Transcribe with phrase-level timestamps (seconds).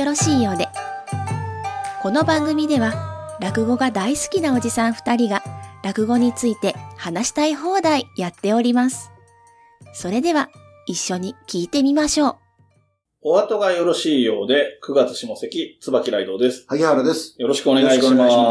[0.00, 0.66] よろしいようで。
[2.00, 5.42] この番組では、落語が大好きなおじさん二人が、
[5.84, 9.10] 落語について話したい放題やっております。
[9.92, 10.48] それでは、
[10.86, 12.36] 一緒に聞いてみましょう。
[13.20, 16.64] お後がよろしいようで、9月下関、椿雷道です。
[16.66, 17.34] 萩原です。
[17.36, 18.42] よろしくお願いしよろしくお願いしま。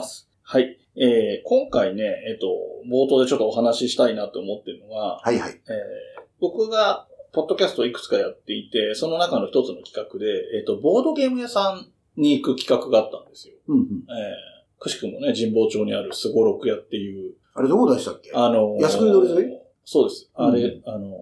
[0.00, 0.76] ますはい。
[0.96, 2.48] えー、今回ね、えっ、と、
[2.90, 5.52] 冒頭でちょっとお話ししたいなと思ってるのが、はいはい。
[5.52, 10.26] えー、僕が、ポッドキャストをいくつかやっていて、その中の一つの企画で、
[10.58, 11.86] えっ、と、ボードゲーム屋さん
[12.20, 13.54] に行く企画があったんですよ。
[13.68, 13.84] うんうん。
[13.84, 18.30] えー、くしくもね、神保町にあるスゴロク屋っていう、あれどこでしたっけ？
[18.34, 20.30] あのー靖国通り沿いそうです。
[20.34, 21.12] あれ、うあのー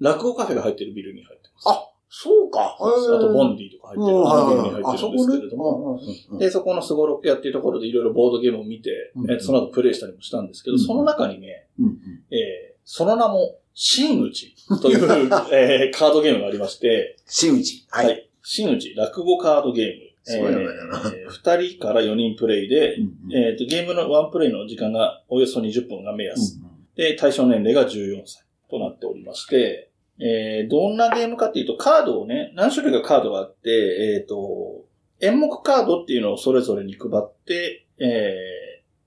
[0.00, 1.68] 落語カフェが入ってるビルに入ってます。
[1.68, 2.76] あ、そうか。
[2.78, 6.00] そうあと、ボンデディとか入ってる、あのビルに入ってるんですけれども、。
[6.30, 11.94] うんで、そこのスゴロク屋っていうところでいろいろボードゲームを見て、うんえーその後プレイしたりもしたんですけど、うんその中にね、うんうん。
[12.34, 15.04] えーその名も、真打ちという、
[15.52, 17.84] えーカードゲームがありまして、真打ち。
[17.90, 18.06] はい。
[18.06, 18.28] はい。
[18.42, 19.92] 真打ち落語カードゲーム。
[20.24, 26.58] すごい名前だなえー二人から4人プレイで、うんうんえーと、ゲームのワンプレイの時間がおよそ20分が目安。
[26.58, 34.84] うんうんで、対象年齢が14歳となっておりまして、えーどんなゲームかっていうと、カードをね、何種類かカードがあって、えっ、と、
[35.20, 38.61] 演目カードっていうのをそれぞれに配って、えー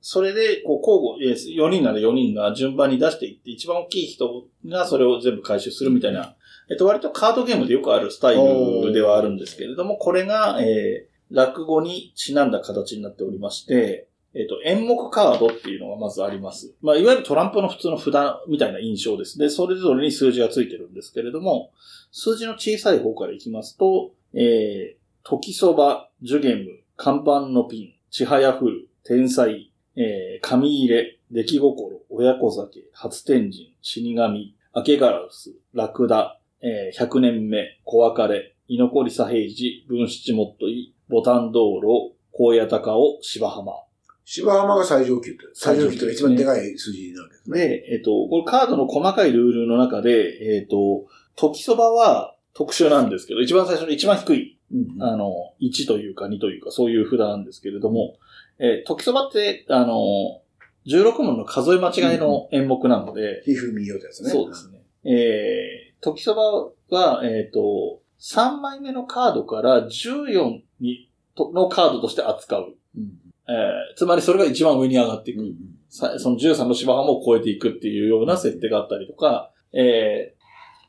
[0.07, 6.35] それで、こう、交互、えー4人なら4人が順番に出していって、一番大きい人がそれを全部回収するみたいな、
[6.69, 16.75] えっ、と、割とカードゲームでよくあるスタイルではあるんですけれども、これが、えー落語にちなんだ形になっておりまして、えっ、と、演目カードっていうのがまずあります。
[16.81, 18.13] まあ、いわゆるトランプの普通の札
[18.47, 19.39] みたいな印象です。
[19.39, 21.71] で、それぞれに数字がついてるんですけれども、
[22.11, 43.71] 数字の小さい方からいきますと、えー、時そば、ジュゲム、看板のピン、ちはやふる、天才、えー、紙入れ、出来心、親子酒、初天神、死神、明けガラス、ラクダ、えー、100年目、小別れ、居残り左平次、分七もっとい、ボタン道路、高野高尾、芝浜。
[44.25, 45.39] 芝浜が最上級って。
[45.53, 47.59] 最上級って一番でかい数字なわけですね。
[47.59, 58.15] で、えっ、と、これカードの細かいルールの中で、えっ、と、時そばは特殊なんですけど、一番最初の一番低い、うんうんあの、1というか2というか、そういう札なんですけれども、
[58.59, 60.41] えー時そばって、あの、
[60.87, 64.29] 16問の数え間違いの演目なので、ひふみよってやつね。
[64.29, 64.81] そうですね。
[65.03, 72.75] えー、時そばは、えっ、と、3枚目のカードから14にとのカードとして扱う。
[72.97, 73.11] うん。
[73.47, 75.45] えーつまりそれが一番上に上がっていくうん。
[75.47, 75.55] うん
[75.87, 80.35] さその13の芝浜を超えていくっていうような設定があったりとか、えー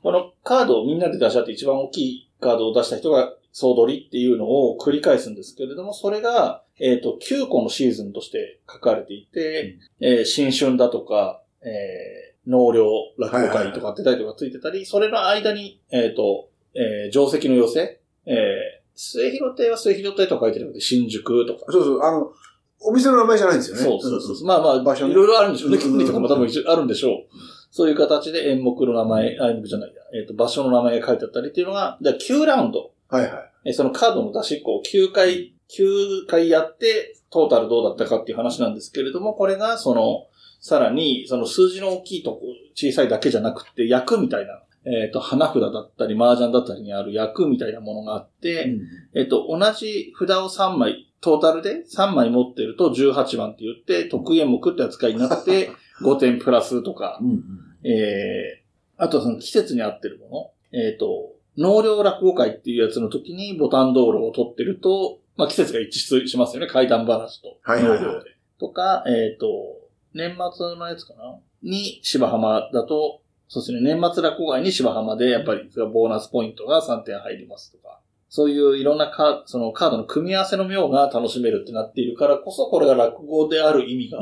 [0.03, 12.87] このカードをみんなで出し合って一番大きいカードを出した人が総取りっていうのを繰り返すんですけれども、それが、えっ、と、9個のシーズンとして書かれていて、えー新春だとか、えー納涼
[13.19, 22.03] 落語会とかってタイトルがついてたり、それの間に、えっ、と、えー定石の寄せ、えー末広亭は末広亭とか書いてなくて、新宿とか、そうそう。
[22.03, 22.33] あの、
[22.81, 23.83] お店の名前じゃないんですよね。
[23.83, 24.47] そうそうそう。
[24.47, 25.77] まあまあ、場所ねいろいろあるんでしょうね。
[25.77, 27.15] うんうんうん権利とかも多分あるんでしょう。
[27.71, 32.91] そういう形で演目の名前、あ演目じゃないや、えっ、と、場所の名前が書いてあったりっていうのが、だから9ラウンド。
[33.09, 33.53] はいはい。
[33.67, 40.27] えーそのカードの出しっこを9回、9回やって、トータルどうだったかっていう話なんですけれども、これが、その、
[40.61, 42.41] さらに、その数字の大きいとこ、
[42.75, 48.81] 小さいだけじゃなくて、役みたいな、えっ、と、花札だったり、麻雀だったりにある役みたいなものがあって、うん
[49.15, 55.71] えっと、同じ札を3枚、トータルで3枚持ってると18番って言って、得意演目って扱いになって、
[56.03, 57.45] 5点プラスとか、うんうん。
[57.85, 60.79] えー、あとはその季節に合ってるもの。
[60.79, 66.67] えっ、と、納涼落語会っていうやつの時にボタン道路を取ってると、まあ季節が一致しますよね。
[66.67, 67.59] 怪談話と。
[67.63, 68.25] はいはいはい。
[68.59, 69.47] とか、えっ、と、
[70.15, 84.19] 年末のやつかなに芝浜だと、そうですね、年末落語会に芝浜でやっぱりボーナスポイントが3点入りますとか、そういういろんなカーそのカードの組み合わせの妙が楽しめるってなっているからこそ、これが落語である意味が。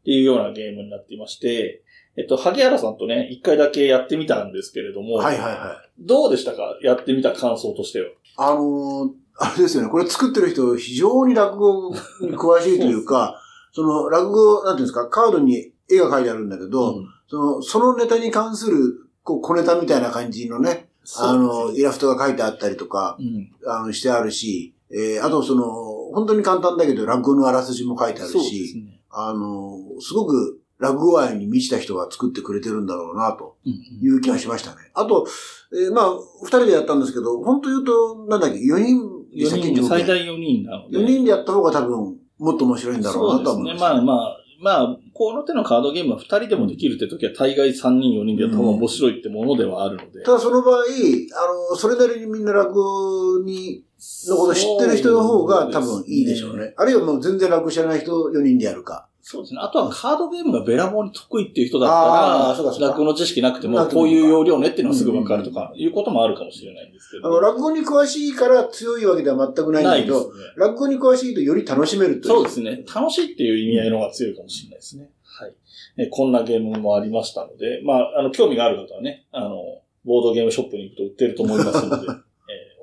[0.00, 1.82] っていうようなゲームになっていまして、
[2.16, 6.04] えっと、萩原さんとね、一回だけやってみたんですけれども、はいはいはい。
[6.06, 8.06] どうでしたかやってみた感想としては。
[8.36, 9.10] あのー
[9.42, 9.88] あれですよね。
[9.88, 13.40] これ作ってる人、非常に落語に詳しいというか、
[13.72, 20.88] その落語、なんていうんですか、カードに絵が描いてあるんだけど、うんその、そのネタに関する、こう、小ネタみたいな感じのね、
[21.18, 23.50] あの、イラストが書いてあったりとか、うん。
[23.66, 25.64] あの、してあるし、えー、あとその、
[26.12, 29.00] 本当に簡単だけど、落語のあらすじも書いてあるし、ね。
[29.10, 34.76] あの、すごく落語愛に満ちた人が作ってくれてるんだろうな、とうんいう気がしましたね。
[34.94, 35.26] あと、
[35.72, 40.98] えーまあ、二人でやったんですけど、本当言うと、なんだっけ、四人4人で、最大条4人なので。
[40.98, 43.80] 件四人でやった方が多分、もっと面白いんだろうなとはそうですね。
[43.80, 50.22] まあまあ、まあ、この手のカードゲームは2人でもできるって時は大概3人4人でやった方が面白いってものではあるので。
[50.22, 53.84] ただその場合、あの、それなりにみんな落語に
[54.28, 56.74] のこと知ってる人の方が多分いいでしょうね。
[56.76, 59.06] あるいはもう全然楽知らない人4人でやるか。
[59.22, 59.60] そうですね。
[59.62, 67.28] あとはカードゲームがべらぼうに得意っていう人だったら、落語の知識なくても、こういう要領ねっていうのはすぐわかるとか、いうこともあるかもしれないんですけど。
[67.28, 70.40] あの、落語に詳しいから強いわけでは全くないんだけど、ね。
[70.56, 72.34] 落語に詳しいとより楽しめるという。
[72.34, 72.82] そうですね。
[72.92, 75.10] 楽しいっていう意味合いの方が強いかもしれないですね。
[75.22, 75.52] はい。
[75.98, 82.29] えこんなゲームもありましたので、まあ、あの、興味がある方はね、あの、ボードゲームショップに行くと売ってると思いますので、えー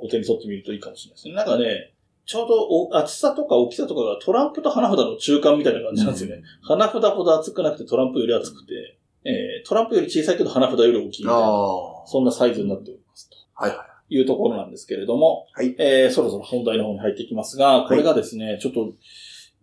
[0.01, 1.33] お手に取ってみるといいかもしれないですね。
[1.33, 1.93] なんかね、
[2.25, 6.43] ちょうどお厚さとか大きさとかがトランプと花札の中間みたいな感じなんですよね。
[6.61, 13.37] 花札ほど厚くなくてトランプより厚くて、えートランプより小さいけど花札より大きいみたいな、あそんなサイズになっておりますと。
[13.55, 13.63] あ。
[13.63, 13.87] はいはい。
[14.09, 18.93] いうところなんですけれども、はいえーそろそろ本題の方に入っていきますが、これがですね、ちょっと、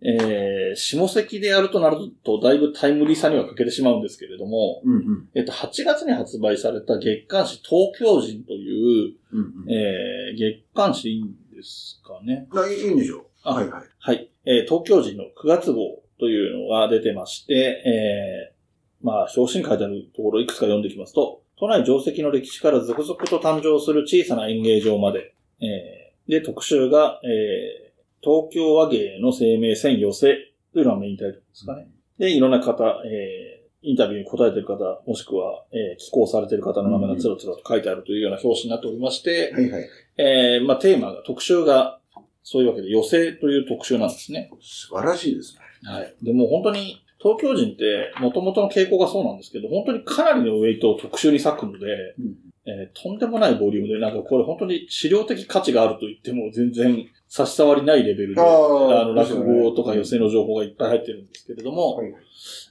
[0.01, 5.29] えー下関でやるとなると、だいぶタイムリーさには欠けてしまうんですけれども、うんうん。
[5.33, 9.71] えっと、8月に発売された月刊誌東京人という、うんうん。
[9.71, 12.47] えー月刊誌でいいんですかね。
[12.51, 13.25] あいいんでしょう。
[13.43, 13.83] あはいはい。
[13.99, 14.29] はい。
[14.45, 27.84] えー東京人の9月号というのが出てまして、えーまあ、表紙に書いてあるところいくつか読んでいきますと、都内定石の歴史から続々と誕生する小さな演芸場まで、えーで、特集が、えー
[28.25, 30.35] 東京和芸の生命線寄せ
[30.73, 31.87] というのがメインタイトルですかね。
[32.17, 39.89] で、いろんな方、えーインタビューに答えている方、もしくは、えー寄稿されている方の名前がつらつらと書いてあるというような表紙になっておりまして、はいはい。
[40.17, 41.99] えーまあ、テーマが、特集が、
[42.41, 44.49] そういうわけで、寄せという特集なんですね。
[44.59, 45.91] 素晴らしいですね。
[45.91, 46.15] はい。
[46.23, 52.35] でも本当に、東京人って、元々の傾向がそうなんですけど、本当にかなりのウェイトを特集に割くので、うん
[52.67, 62.13] えーとんでもないボリュームで、なんかこれ本当に資料的価値があると言っても全然差し障りないレベルで、あの、落語とか寄せの情報がいっぱい入ってるんですけれども、はい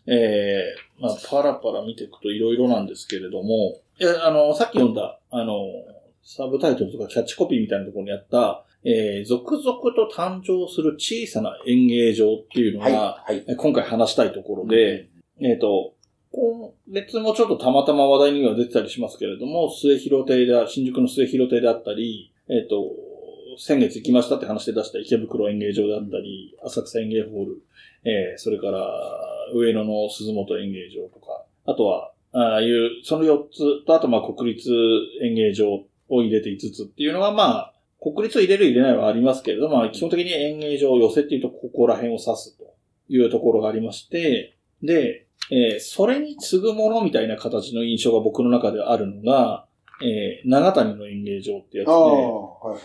[0.06, 5.66] えーまあ、パラパラ見ていくといろいろなんですけれども、いや、あの、さっき読んだ、あの、
[6.24, 13.34] サブタイトルとかキャッチコピーみたいなところにあった、えー続々と誕生する小さな演芸場っていうのが、はい。
[13.36, 13.44] はい。
[13.48, 15.08] え今回話したいところで、
[15.40, 15.93] えっ、と、
[16.34, 22.90] 今月もちょっとたまたま話題には出てたりしますけれども、末広亭で、新宿の末広亭であったり、えっ、と、
[23.56, 27.62] 先月行きましたって話で出した池袋演芸場であったり、浅草演芸ホール、
[28.02, 28.84] えーそれから
[29.54, 34.68] 上野の鈴本演芸場とか、あとは、ああいう、その4つと、あとまあ国立
[35.22, 42.74] 演芸場を入れて5つっていうのはまあ、国立を入れる入れないはありますけれども、まあ基本的に演芸場を寄せっていうとここら辺を指すと
[43.08, 49.66] いうところがありまして、で、えーそれに次ぐものみたいな形の印象が僕の中であるのが、
[50.02, 52.78] えー長谷の演芸場ってやつで、はいは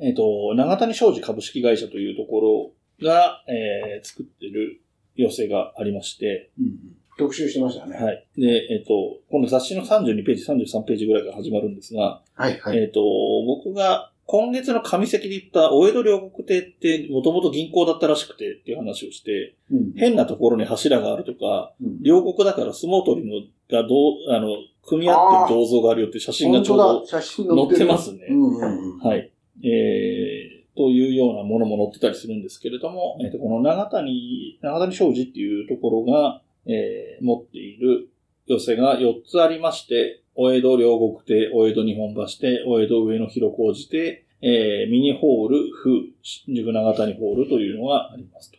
[0.00, 0.06] い。
[0.08, 4.80] えっ、と、長谷商事株式会社というところが、えー作ってる
[5.16, 6.96] 寄せがありまして、うんうん。
[7.18, 7.96] 特集してましたね。
[7.96, 8.26] はい。
[8.36, 12.78] で、えっ、と、この雑誌の32ページ、33ページぐらいから始まるんですが、はいはい。
[12.78, 13.00] えっ、と、
[13.46, 19.92] 僕が今月の上関で言った大江戸両国亭ってもともと銀行だったらしくてっていう話をして、うん。
[19.96, 22.00] 変なところに柱があるとか、うん。
[22.00, 23.44] 両国だから相撲取りの
[23.76, 24.50] がどう、あの、
[24.86, 27.56] 組み合ってる銅像があるよって写真がちょうど載ってる。
[27.56, 28.20] 載ってますね。
[29.02, 29.32] はい。
[29.64, 38.10] えー、というようなものも載ってたりするんですけれども、えっ、と、この長谷、長谷商事っていうところが、えー、持っている
[38.46, 45.90] 寄せが4つありまして、お江戸両国亭、お江戸日本橋亭、お江戸上野広小路亭、えー、ミニホール、風、
[46.22, 48.56] 新宿長谷ホールというのがありますと。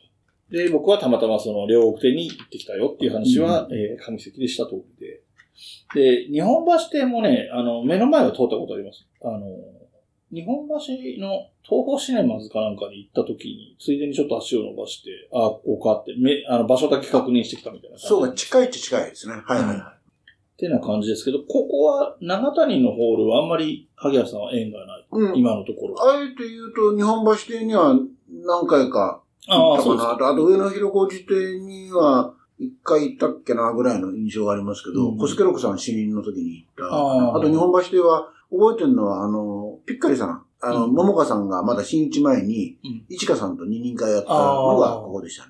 [0.52, 5.24] で、僕はたまたまその両国亭に行ってきたよっていう話は、えー、上関でした通り
[5.96, 6.28] で。
[6.28, 9.08] で、日本橋亭もね、あの、目の前は通ったことあります。
[9.24, 9.40] あの、
[10.32, 10.74] 日本橋
[11.20, 17.98] の東宝シネマズかなんかに行った時に、ついでにちょっと足を伸ばして、あ、ここかって、め、あの、場所だけ確認してきたみたいな。
[17.98, 19.34] そうか、近いっちゃ近いですね。
[19.34, 19.96] はいはいは
[20.62, 25.02] ってな感じですけど、ここは、長谷のホールはあんまり、萩谷さんは縁がない。
[25.02, 25.06] い。
[25.12, 25.36] うん。
[25.36, 25.96] 今のところ。
[26.08, 27.96] あえて言うと、日本橋店には
[28.46, 29.98] 何回か行ああ、ったか。
[29.98, 30.28] かなと。
[30.30, 36.86] あと、上野広小路店には一回行ったっけなぐらいの印象がありますけど、うん小助六さん死人の時に行った。
[36.86, 45.50] ああと、日本橋店は覚えてるのは、あの、ピッカリさん、あの、うん桃花さんがまだ新日前に、うん市川さんと二人会やったのがここでしたね。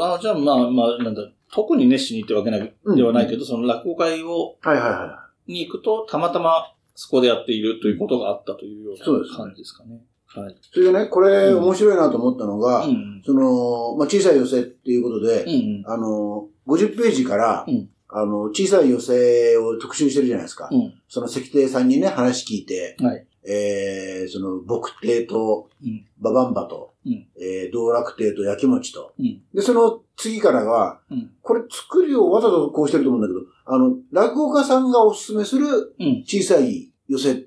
[0.00, 10.00] あじゃあ、まあまあ、なんだ、特に熱心にってわけない、うんではないけど、その落語会を、はいはいはに行くと、たまたまそこでやっているということがあったというよそうな感じですかね。
[10.26, 10.52] はい。
[10.52, 10.56] い。
[10.72, 13.22] それでね、これうん面白いなと思ったのが、うん。
[13.24, 15.84] その、まあ、小さい寄せっていうことで、うんうん。
[15.86, 20.68] あの、50ページから、うんあの、小さい寄せを特集してるじゃないですか。
[20.70, 20.94] うん。
[21.08, 23.26] その石亭さんにね、話聞いて、はい。
[23.44, 27.26] えー、その、牧亭とうん、ババンバと、うん。
[27.40, 29.14] えー、道楽亭と焼き餅と。
[29.18, 29.42] うん。
[29.54, 31.30] で、その次からは、うん。
[31.42, 36.22] これ作りをわざとこうしてると思うんだけど、あの、落語家さんがおすすめするうん。
[36.24, 37.44] 小さい寄せ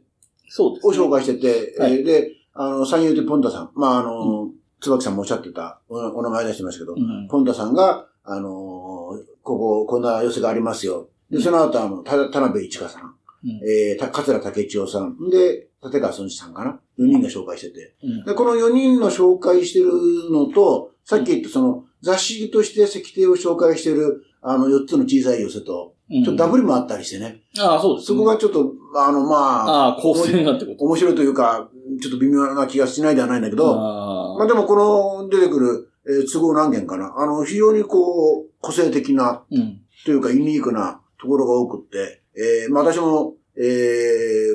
[0.47, 1.93] そうです、を紹介してて、はい。
[1.93, 3.71] えーで、あの、三遊亭ポンタさん。
[3.75, 7.27] まあ、あの、椿さんもおっしゃってた、おお名前出してましたけど、うん。
[7.27, 11.09] ポンタさんが、あのーここ、こんな寄せがありますよ。
[11.29, 13.61] で、その後、あの、た田辺一華さん、うん。
[13.67, 17.95] えー、た桂武千代さん、で、立川孫子さんかな？4人が紹介してて。
[18.03, 19.91] うんで、この4人の紹介してる
[20.31, 27.41] のと、さっき言ったその、雑誌として石庭を紹介してる、あの、4つの小さい寄せと、うんちょっとダブルもあったりしてね。
[27.57, 28.17] ああ、そうです、ね。
[28.19, 30.85] そこがちょっと、あの、まあ、ああ、構成がってこと。
[30.85, 31.67] 面白いというか、
[31.99, 37.15] ちょっと微妙な気がしないではないんだけど、あまあでもこの出てくる、えー都合何件かな？
[37.17, 39.81] あの、非常にこう、個性的なうん。
[40.05, 43.61] というかユニークなところが多くって、えー、まあ私も、え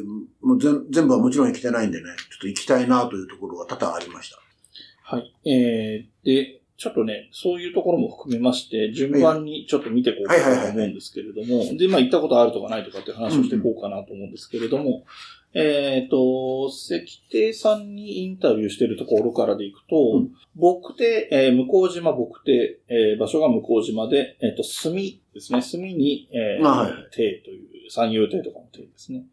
[0.03, 4.39] ー、もう全全部はもちろん行きてないんでね、ちょっと行きたいなというところが多々ありました。
[5.03, 5.35] はい。
[5.51, 15.05] えー、で、ちょっとね、そういうところも含めまして、順番にちょっと見ていこうかなと思うんですけれども、で、まあ行ったことあるとかないとかっていう話をしていこうかなと思うんですけれども、
[15.53, 20.31] えっ、と、石庭さんにインタビューしてるところからでいくと、うん。
[20.55, 25.61] 僕で、えー向島僕で、えー場所が向島で、えっ、と、墨ですね。
[25.61, 26.93] 墨に、えーあはい。
[27.11, 29.25] 亭という、三遊亭とかの亭ですね。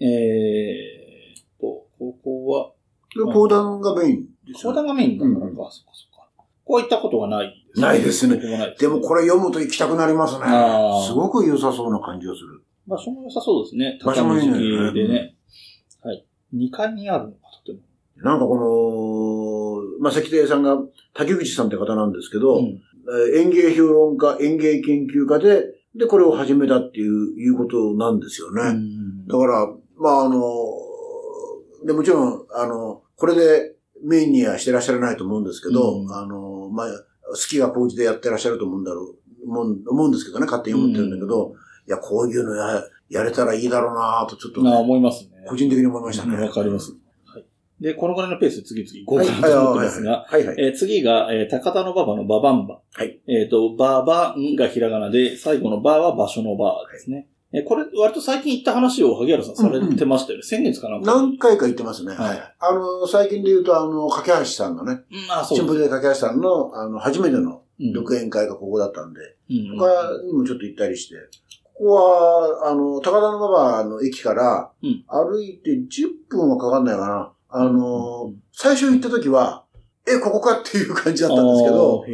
[0.00, 2.72] えー、と、ここは、
[3.14, 5.84] で講談がメインですよ、相談がメインだからか、うんそっかそっ
[6.16, 6.28] か。
[6.64, 10.46] こういったことはないですないですねですでもこれ読むと行きたくなりますね。
[11.06, 12.62] すごく良さそうな感じがする。
[12.86, 13.98] 場所も良さそうですね。
[14.04, 15.36] 場所もいいねでね。
[16.02, 16.26] はい。
[16.54, 17.80] 2階にあるのか、とても。
[18.16, 20.78] なんかこの、まあ、関亭さんが
[21.14, 22.64] 竹口さんって方なんですけど、うん。
[22.64, 22.80] えー
[23.36, 28.62] 園芸評論家、園芸研究家で、で、これを始めたっていう、いうことなんですよね。
[28.62, 30.40] うんだから、まあ、あの、
[31.86, 41.54] で、もちろん、あの、これでメインにはしてらっしゃらないと思うんですけど、うんあの、まあ、好きが高じてやってらっしゃると思うんだろう、思う思うんですけどね、勝手に思ってるんだけど、
[41.86, 45.46] いや、こういうのや、やれたらいいだろうなとちょっとね、あ思いますね。
[45.48, 46.36] 個人的に思いましたね。
[46.36, 46.94] わかります。
[47.84, 47.94] はい。
[47.94, 50.56] で、このぐらいのペースで次々行こはい、うかなと思ってはい、ますが、はい、はい。
[50.58, 52.80] えー次が、えー高田の馬場のババンバ。
[52.92, 53.20] はい。
[53.28, 57.28] えっ、と、ババンがひらがなで、最後のバは場所のバですね。
[57.52, 60.42] えーこれ、割と最近言った話を萩原さんされてましたよね。
[60.42, 61.14] 先月かなんか。
[61.14, 62.14] 何回か言ってますね。
[62.14, 69.86] はいあの、最近で言うと、あの、架橋さんのね、うん、あ、そう新聞で架橋さんの、あの、初めてのうん独演会がここだったんで、うん他
[70.24, 71.16] にもちょっと行ったりして、
[71.74, 77.32] ここは、あの、高田馬場の駅からうん、歩いて10分はかかんないかな。
[77.56, 79.64] あの、うん最初行った時は、
[80.06, 82.04] え、ここかっていう感じだったんですけど、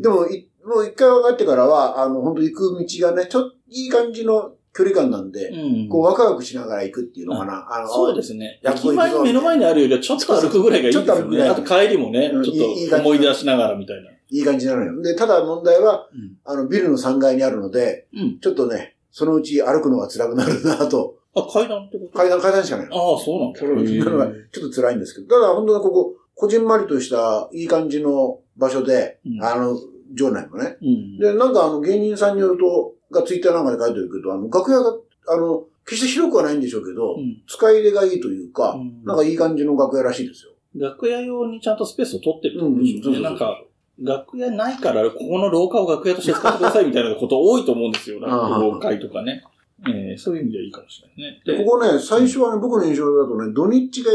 [0.00, 7.66] でも、いもう一回分かってからは、あの、本当行く道がね、ちょっといい感じの距離感なんで、うんこう、ワクワクしながら行くっていうのかな。
[7.70, 8.60] あの、そうですね。
[8.62, 11.42] やっ駅前の目の前にあるよりはちょっと歩くぐらいがいいですよね。
[11.42, 12.56] あと帰りもね、うんちょっ
[12.90, 14.10] と思い出しながらみたいな。
[14.10, 15.02] いい感じなのよ。
[15.02, 18.38] で、ただ問題は、うんあの、ビルの3階にあるので、うん。
[18.38, 21.16] ちょっとね、そのうち歩くのが辛くなるなと。
[21.34, 22.18] あ、階段ってこと？
[22.18, 22.96] 階段、階段しかないの。
[22.96, 23.60] ああ、そうなんだ。
[23.60, 29.78] それなのがちょっと辛いんですけど、ただ本当にここ、こじんまりとしたいい感じの場所で、うんあの、
[30.12, 30.76] 場内もね。
[30.82, 31.18] うん。
[31.18, 34.96] で、なんかあの、芸人さんによると、がツイッターなんかで書いてるけど、あの、楽屋が、
[35.28, 40.52] あの、決して広くはないんでしょうけど、うん使い入れがいいというか、うんなんかいい感じの楽屋らしいですよ。
[40.76, 43.60] 楽屋用にちゃんとスペースを取ってるってことでしょうなんか、
[44.02, 48.20] 楽屋ないから、ここの廊下を楽屋として使ってくださいみたいなこと多いと思うんですよ。
[48.20, 49.42] なんかああ廊下とかね。
[49.88, 51.58] えーそういう意味ではいいかもしれないですね。
[51.58, 54.10] でここね、最初はね、僕の印象だとね、土日が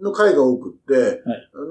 [0.00, 1.22] の会が多くって、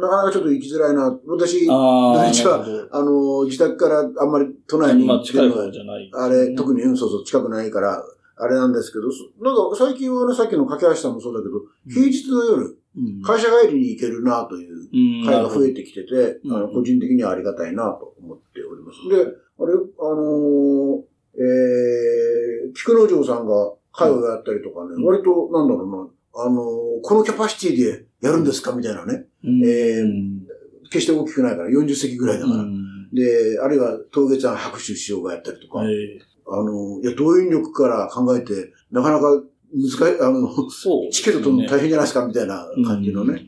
[0.02, 1.18] なかなかちょっと行きづらいな。
[1.28, 6.12] 私、あああ、土日はなるほどの、自宅からあんまり都内にまあ近い出るのは方じゃない。
[6.14, 8.04] あれ、特に、うん、そうそう、近くないから、
[8.40, 12.64] あれなんですけど、そなんか最近はね、さっきの架橋さんもそうだけど、平日の夜、
[12.98, 19.08] うん会社帰りに行けるなといううん会が増えてきてて、うんあの個人的にはありがたいなと思っております。
[19.08, 21.02] で、あれ、あのー
[21.38, 26.66] えー、菊之丞さんが会をやったりとかね、うん割と、なんだろうな、あのー
[27.04, 29.26] このキャパシティでやるんですかみたいなね。
[29.44, 30.48] うんえー
[30.90, 32.60] 決して大きくないから、40席ぐらいだから。
[32.60, 39.42] うんで、あるいは、東月さん拍手しようがやったりとか、えあの、いや、動員力から考えて、なかなか
[39.74, 41.12] 難しい、あの、ね。
[41.12, 43.42] チケット取るの大変じゃないですか、みたいな感じのね、うんえ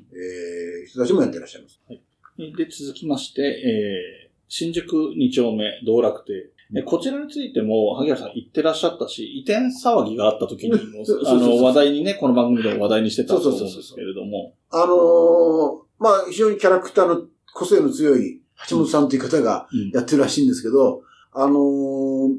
[0.86, 1.80] ー人たちもやってらっしゃいます。
[1.88, 6.50] で、続きまして、えー、新宿2丁目道楽亭。
[6.76, 10.78] えこちらについても、萩原さん言ってらっしゃったし、移転騒ぎがあった時にも
[11.26, 14.54] あの、話題にね、この番組でも話題にしてたと思うんですけれども。
[14.70, 17.24] あのーまあ、非常にキャラクターの
[17.54, 21.02] 個性の強い橋本さんという方がうんやってるらしいんですけど、
[21.34, 22.38] あのー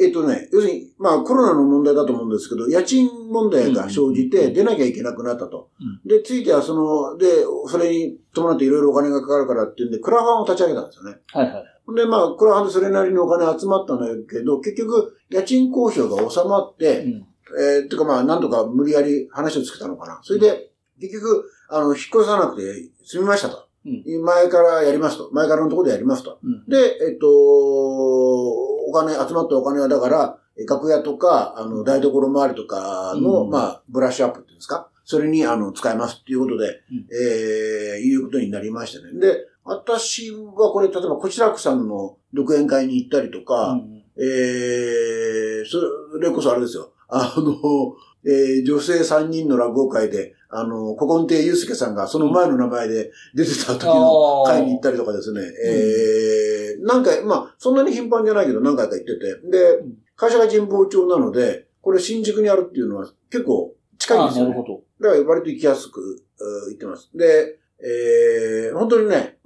[0.00, 5.70] えっとね、要するに、まあコロナの問題だと思うんですけど、家賃問題が生じて出なきゃいけなくなったと。
[6.06, 7.26] で、ついてはその、で、
[7.66, 11.18] それに伴っていろいろお金がかかるからっていうんで、クラファンを立ち上げたんですよね。
[11.32, 11.64] はいはい。
[11.94, 17.26] で、まあ、クラファンでそれなりにお金集まったんだけど、結局、家賃交渉が収まって、うん
[17.58, 20.20] えー、てかまあ、なんとか無理やり話をつけたのかな。
[20.22, 23.56] それで、結局、あの、引っ越さなくて済みましたと。
[23.86, 25.30] うん前からやりますと。
[25.32, 26.38] 前からのところでやりますと。
[26.42, 39.18] うんで、えっと、お金、集まったお金はだから、え楽屋とか、あの、台所周りとかの、うんまあ、ブラッシュアップっていうんですかそれに、あの、使えますっていうことで、うんえー、いうことになりましたね。
[39.18, 46.92] で、私はこれ、例えば、こちらくさんの独演会に行ったりとか、うんえー、それこそあれですよ。
[47.08, 47.94] あの、
[48.24, 64.50] えー、女性3人の落語会で、あの、古今亭祐介さんがその前の名前で出てた時の会に行ったりとかですね、えー、何回、まあ、そんなに頻繁じゃないけど何回か行ってて、でうん、会社が神保町なので、これ新宿にあるっていうのは結構近いんですよ、ね。
[64.50, 64.82] あなるほど。
[65.00, 66.22] だから割と行きやすく、
[66.70, 67.10] 行ってます。
[67.14, 69.37] で、えー、本当にね、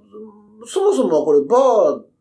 [0.65, 1.57] そもそもはこれバ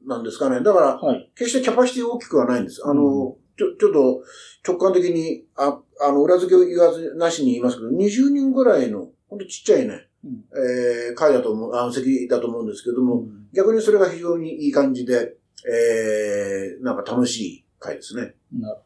[0.06, 0.62] ーなんですかね。
[0.62, 1.30] だから、はい。
[1.36, 2.82] 決してキャパシティ大きくはないんです。
[2.84, 4.22] あの、ちょ、ちょっと
[4.66, 15.34] 直感的に、あ、あの、裏付けを言わずなしに言いますけど、20人ぐらいの、ほんとちっちゃいね、うんえー、会だと思う、あの、席だと思うんですけども、うん逆にそれが非常にいい感じで、
[15.70, 18.34] えー、なんか楽しい会ですね。
[18.58, 18.80] なる。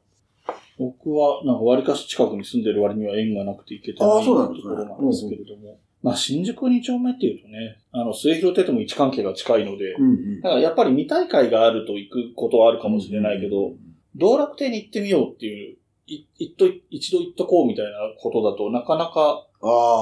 [0.78, 5.78] 僕は、なんか割かし近くに住んでる割には縁がなくて行けてないあーそうなんですねところなんですけれども。
[6.02, 13.72] まあ、新宿2丁目っていうとね、あの、末広亭とも位置関係が近いので、うんうんだからやっぱり見たい会があると行くことはあるかもしれないけど、
[14.14, 15.76] 道楽亭に行ってみようっていう、
[16.06, 19.46] い一度、一度行っとこうみたいなことだとなかなか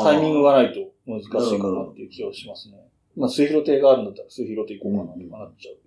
[0.04, 2.76] タイミングがないと難しいかなっていう気がしますね。
[3.16, 5.83] まあ、末広亭があるんだったら末広亭行こうかなとかなっちゃうか。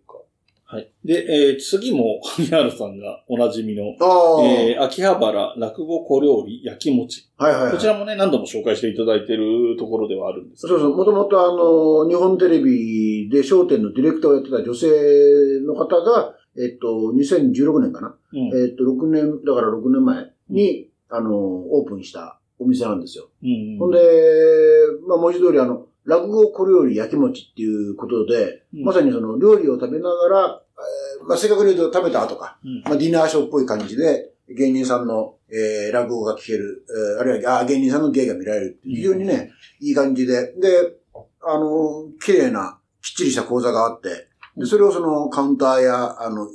[0.70, 0.92] はい。
[1.06, 3.84] で、えー次も、宮原さんがおなじみの、
[4.44, 7.30] えー秋葉原落語小料理焼き餅。
[7.38, 7.72] はいはいはい。
[7.72, 10.80] こちらもね、何度も紹介していただいているところではあるんですけど。
[10.80, 14.88] そうそう、もともとあの、日本テレビで商店のディレクターをやってた女性
[15.66, 18.40] の方が、えっと、2016年かな、うん。
[18.62, 23.30] えっと、6年、だから6年前に、あの、オープンしたお店なんですよ。
[23.41, 23.78] うん。
[23.80, 24.00] ほんで、
[25.08, 30.66] まあ、文字通りあの、落語小料理焼き餅っていうことで、うんまさにその料理を食べながら、えー
[31.28, 32.82] まあ、正確に言うと食べた後か、うん。
[32.86, 36.86] まあ、ディナーショーっぽい感じで、芸人さんの、えー、落語が聞ける、
[37.18, 40.94] えーあるいは、あ芸人さんの芸が見られる非常にね、いい感じで、で、
[41.44, 46.48] あの、綺麗な、きっちりした講座があって、で、それをそのカウンターや、あの、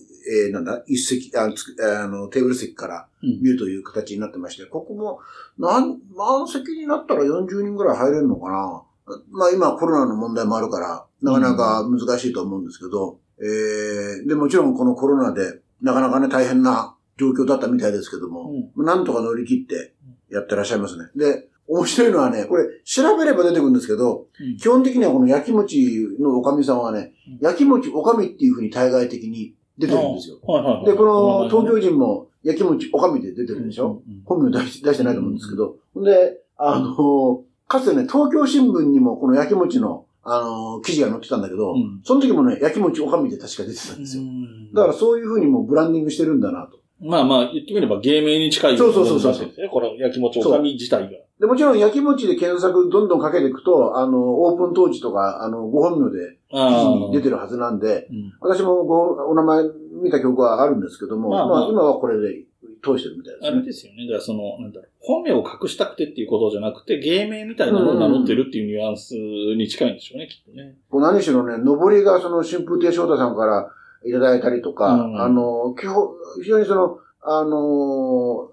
[0.46, 3.40] えーなんだ、一席、あの、つあのテーブル席からうん。
[3.42, 5.20] 見るという形になってまして、ここも、
[5.58, 8.82] なん、満席になったら40人ぐらい入れるのかな。
[9.30, 19.94] まあ今コロナの問題もあるから、なかなか難しいと思うんですけど、えー、で、もちろんこのコロナで、なかなかね、大変な状況だったみたいですけども、なんとか乗り切って
[20.30, 21.06] やってらっしゃいますね。
[21.16, 30.38] で、面白いのはね、これ調べれば出てくるんですけど、うん基本的にはこの焼き餅のおかみさんはねうん、焼き餅おかみっていうふうに対外的に出てるんですよ。
[30.42, 30.84] はいはいはい。
[30.86, 35.76] で、この東京人も焼き餅おかみで出てるでしょ、うんうん本名出し出してないと思うんですけど。
[35.94, 44.22] ほんで、あの、かつてね、東京新聞にもこの焼き餅の、あの、記事が載ってたんだけど、うんその時もね、焼き餅おかみで確か出てたんですよ。
[44.22, 46.78] うんだからそういうふうにもブランディングしてるんだなと。
[47.00, 49.50] まあまあ、言ってみれば芸名に近いそうそうそうそう。
[49.70, 51.10] この焼き餅おかみ自体が。
[51.40, 59.64] で、もちろん焼き餅で検索どんどんかけていくと、あの、オープン当時とか、あの、ご本名で記事に出てるはずなんで、うん私もごお名前
[60.02, 62.44] 見た曲はあるんですけども、まあ、まあまあ今はこれで
[62.82, 63.58] 通してるみたいですあね。
[63.60, 64.06] れですよね。
[64.06, 70.74] だからその、なんだろう、本名を隠したくてっていうことじゃなくて、芸名みたいなのを名乗ってるっていうニュアンスに近いんでしょうね、きっとね。
[70.90, 73.70] こう何しろね、上りがその春風亭昇太さんから
[74.04, 76.08] いただいたりとか、うんあの、基本、
[76.42, 78.50] 非常にその、あの、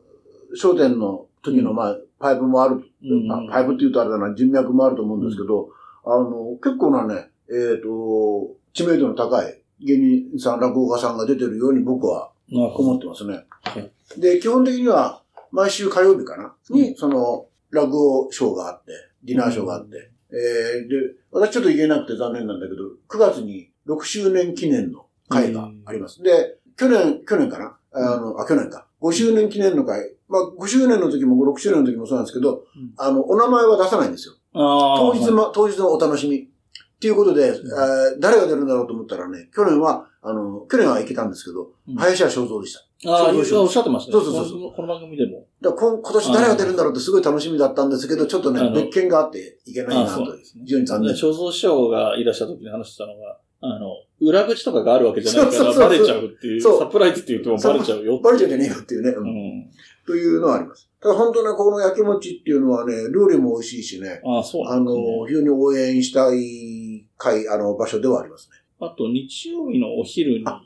[0.55, 5.69] 商店の時の、まあ、パイプもある、うんまあパイプって言うとあれだな、人脈もあると思うんですけど、
[6.05, 12.31] あの、結構なね、えっ、と、知名度の高い芸人さん、落語家さんが出てるように僕は。
[12.51, 14.19] 思ってますねはい。
[14.19, 16.53] で、基本的には、毎週火曜日かな？
[16.69, 18.91] うに、その、落語ショーがあって、
[19.23, 26.21] ディナーショーがあって、えー、で、私ちょっと言えなくて残念なんだけど、9月に6周年記念の会があります。
[26.21, 27.77] で、去年、去年かな？
[27.91, 28.87] あの、あ、去年か。
[29.01, 30.15] 5周年記念の会。
[30.27, 34.35] まあ、5周年の時も6周年の時もそうなんですけど、うんあの、お名前は出さないんですよ。
[34.53, 36.48] 当日も、当日のお楽しみ。
[36.99, 43.09] っていうことで、えー誰が出るんだろうと思ったらね、去年は、あの、去年は行けたんですけど、うん林家正蔵でした。
[43.09, 44.23] ああ、おっしゃってましたね。
[44.23, 45.45] そうそうそうこの番組でも。
[45.61, 50.25] だ今今年誰が出るんだろうってすごい楽しみだったんですけど、ちょっとね、別件があっていけないなと。
[50.43, 51.15] 非常に残念。
[51.15, 53.87] 正蔵師匠がいらっしゃった時に話してたのが、あの、
[54.19, 58.19] 裏口とかがあるわけじゃないから、バレちゃうっていう、そうサプライズって言ってもバレちゃうよ。
[58.19, 59.09] バレちゃうんじゃねえよっていうね。
[59.11, 59.71] ううんん。
[60.05, 60.89] というのはあります。
[61.01, 64.79] ただ本当ね、この焼き餅っていうのはね、料理も美味しいしね、ああ、そうなあ。
[64.79, 64.93] の、
[65.27, 66.39] 非常に応援したい
[67.17, 68.57] 会、あの、場所ではありますね。
[68.79, 70.61] あと、日曜日のお昼にやっ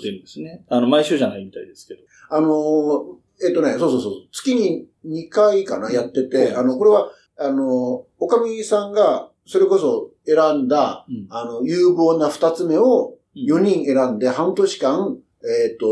[0.00, 0.64] てるんですね。
[0.68, 2.00] あの、毎週じゃないみたいですけど。
[2.30, 6.58] あの、えっとね、そうそうそう、月に2回かな、やってて、うん。
[6.58, 11.26] あの、これは、あの、おかみさんが、それこそ選んだ、うん。
[11.30, 13.64] あの、有望な二つ目を4うん。
[13.64, 15.18] 人選んで半年間、
[15.66, 15.86] えっ、と、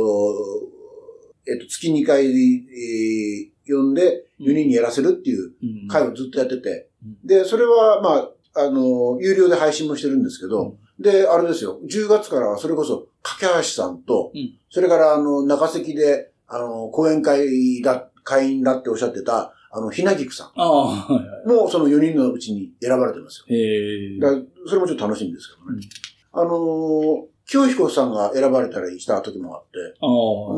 [1.46, 5.88] えっ、と、月2回、えー呼んで4人にやらせるっていううん。
[5.88, 7.26] 会をずっとやってて、うん。
[7.26, 23.54] で、それは、まあ、あの、有料で配信もしてるんですけど、で、あれですよ、10月からはそれこそ、架橋さんと、うんそれから、あの、中関で、あの、講演会だ、会員だっておっしゃってた、あの、ひなぎくさんも、その4人のうちに選ばれてますよ。
[23.54, 23.54] い。
[23.54, 24.18] へえ。
[24.18, 24.30] だ
[24.66, 25.86] それもちょっと楽しいんですけどね。
[26.32, 29.78] あの、清彦さんが選ばれたりした時もあって。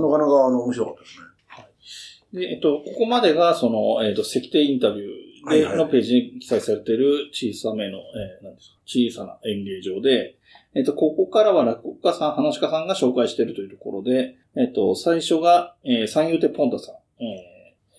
[0.02, 2.40] なかなかあの、面白かったですね。
[2.40, 10.36] で、えっと、ここまでが、その、えっと、石庭インタビューはいはいでのページに記載されている小さめの、えー、なんですか、小さな演芸場で、
[10.74, 17.24] えっと、ここからは落語家さん、話し家さんが紹介しているというところで、えっと、最初が、えー、三遊亭ポンタさん、え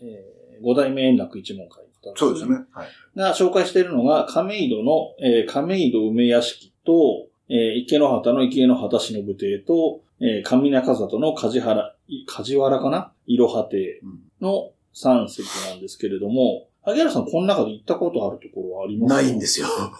[0.04, 2.56] ーえー五代目円楽一門会の方そうですね。
[2.72, 2.88] はい。
[3.16, 13.12] が紹介しているのが、亀戸の、えー亀戸梅屋敷と、えー池の畑の池の畑忍亭と、えー上中里の梶原、い梶原かな？
[13.28, 19.22] いろは亭うんの3席なんですけれども、萩原さん、この中で行ったことあるところはありますか？
[19.22, 19.68] ないんですよ。
[19.68, 19.92] あ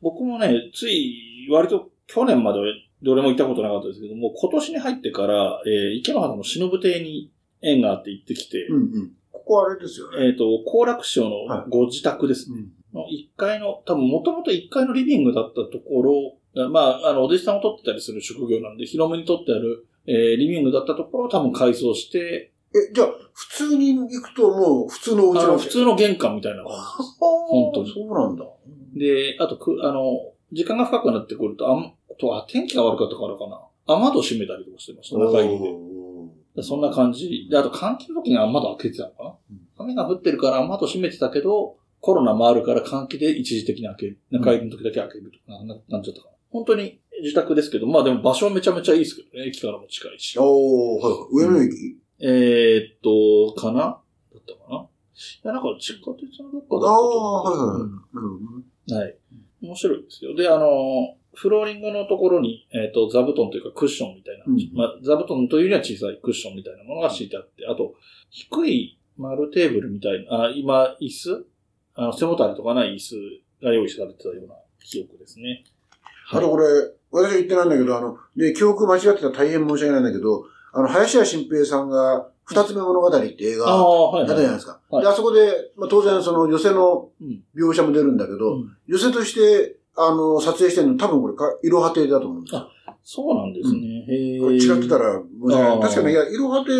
[0.00, 2.66] 僕もね、つい、割と去年までは
[3.02, 7.30] どれも行ったことなかったですけども、今年に入ってから、えー池の畑の忍亭に
[7.62, 9.12] 縁があって行ってきて、うんうん。
[9.32, 10.26] ここはあれですよね。
[10.28, 12.56] えっ、と、好楽師匠のご自宅ですね。
[12.58, 26.72] うんの1階の、多分もともと1階のリビングだったところ、まあ、あの、お弟子さんを取ってたりする職業なんで、広めに取ってある、えーリビングだったところを多分改装して、え、じゃあ、普通に行くともう普通のお家あの、普通の玄関みたいな感
[27.18, 28.44] 本当にそうなんだ。
[28.94, 33.60] じで、あとく、あの、時間が深くなってくると、あんあと、あ、天気が悪かったからかな。
[33.86, 35.90] 雨戸閉めたりとかしてました、中入りで。
[36.56, 37.48] でそんな感じ。
[37.50, 39.60] で、あと換気の時に雨戸開けてたのかなうん。
[39.78, 44.20] 雨が降ってるから雨戸閉めてたけど、コロナもあるから換気で一時的に開ける。
[44.30, 46.36] 中入りの時だけ開けるとか、ななんちゃったかな。
[46.50, 49.48] 本当に自宅ですけど、まあでも場所はめちゃめちゃいいですけどね。
[49.48, 50.36] 駅からも近いし。
[50.38, 51.48] おー、はいはい。
[51.48, 53.80] 上野駅、えー、っと、かな？
[53.80, 54.76] だったかな？
[54.80, 57.90] いや、なんか地下鉄のどっかだったああはいはいはい。
[58.14, 58.96] うん。
[58.96, 59.16] はい。
[59.62, 60.34] 面白いですよ。
[60.34, 64.70] で、あの、フローリングのところに、えっ、と、座布団というかクッションみたいな、うん。
[64.74, 67.94] まあ、座布団というよりは小さいクッションみたいなものが敷いてあって、あと、
[68.30, 71.46] 低い丸テーブルみたいな、あ今、椅子？
[71.94, 73.16] あの、背もたれとかない椅子
[73.62, 75.64] が用意されてたような記憶ですね。
[76.32, 76.64] あとこれ、
[77.10, 84.80] 私は言ってないんだけど、あの、で、記憶間違ってたら大変申し訳ないんだけど、あの、林家新平さんが、二つ目物語って映画、あったじゃないですか。
[84.90, 92.68] はいで、あそこで、まあ、当然その寄せのうん描写も出るんだけど、うん寄せとして、あの、撮影してるの多分これか、いろは亭だと思うんですよ。
[93.04, 94.04] そうなんですね。
[94.08, 94.40] へえ。
[94.40, 95.20] これ違ってたら。
[95.80, 96.70] 確かに、いや、いろは亭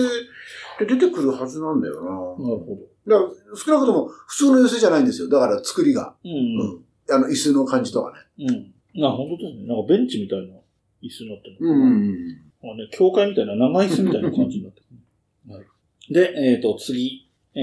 [0.85, 2.01] って出てくるはずなんだよな。
[2.03, 5.29] なるほだから、少なくとも普通の寄せじゃないんですよ。
[5.29, 6.15] だから作りが。
[6.25, 6.31] ど。
[6.31, 6.33] う。
[6.33, 6.85] うんん。
[7.11, 8.47] あの、椅子の感じとかね。
[8.49, 9.01] うん。
[9.01, 9.67] な、本当ですね。
[9.67, 10.55] なんかベンチみたいな
[11.03, 11.57] 椅子になってる。
[11.61, 12.50] うん。
[12.63, 14.87] まあね、教会みたいな長椅子みたいな感じになってる、
[15.55, 16.13] はい。
[16.13, 17.63] で、えっ、と、次、えー、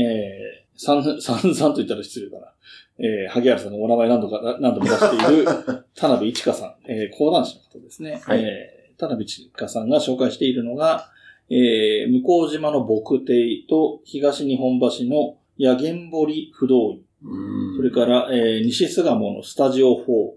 [0.76, 2.54] 三、三、三と言ったら失礼だな。
[3.00, 5.46] えー、萩原さんのお名前何度か、な何度も出している、
[5.96, 8.20] 田辺一華さん、えー、講談師の方ですね。
[8.24, 11.12] はいえー、田辺一華さんが紹介しているのが、
[11.50, 17.04] えー、向島の牧亭と東日本橋の野源堀不動院。
[17.24, 20.37] うんそれから、えー、西巣鴨のスタジオ4。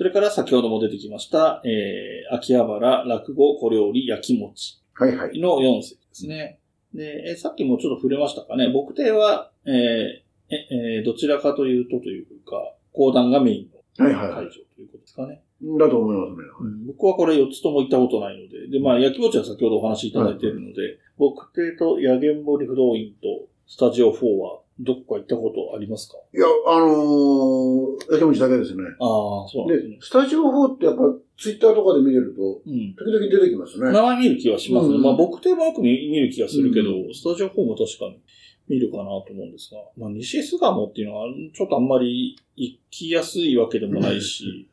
[0.00, 5.38] うんそれから先ほども出てきました、えー、秋葉原落語小料理焼き餅はいはい。
[5.38, 6.58] の4席ですね。
[6.94, 8.70] で、えーさっきもちょっと触れましたかね。
[8.72, 14.44] 僕亭は、えーええーどちらかというとというか、講談がメインはいはいはい。
[14.44, 15.42] の会場ということですかね。
[15.78, 16.48] だと思いますね。
[16.60, 26.16] うん僕はこれ4つとも行ったことないので、で、まあ、焼き餅は先ほどお話しいただいているので、僕亭と野源堀不動院とスタジオ4はどこか行ったことありますか？
[26.32, 28.82] いや、あのー、焼き餅だけですね。
[28.98, 30.00] ああ、そうなんですねで、。
[30.00, 31.02] スタジオ4ってやっぱ
[31.38, 32.94] ツイッターとかで見れると、うん。
[32.94, 33.92] 時々出てきますね。
[33.92, 34.94] 名前見る気はしますね。
[34.94, 38.20] うんまあ僕亭もよく見見る気がするけど、うんスタジオ4も確かに
[38.68, 44.68] 見るかなと思うんですが、まあ西巣鴨っていうのはちょっとあんまり行きやすいわけでもないし、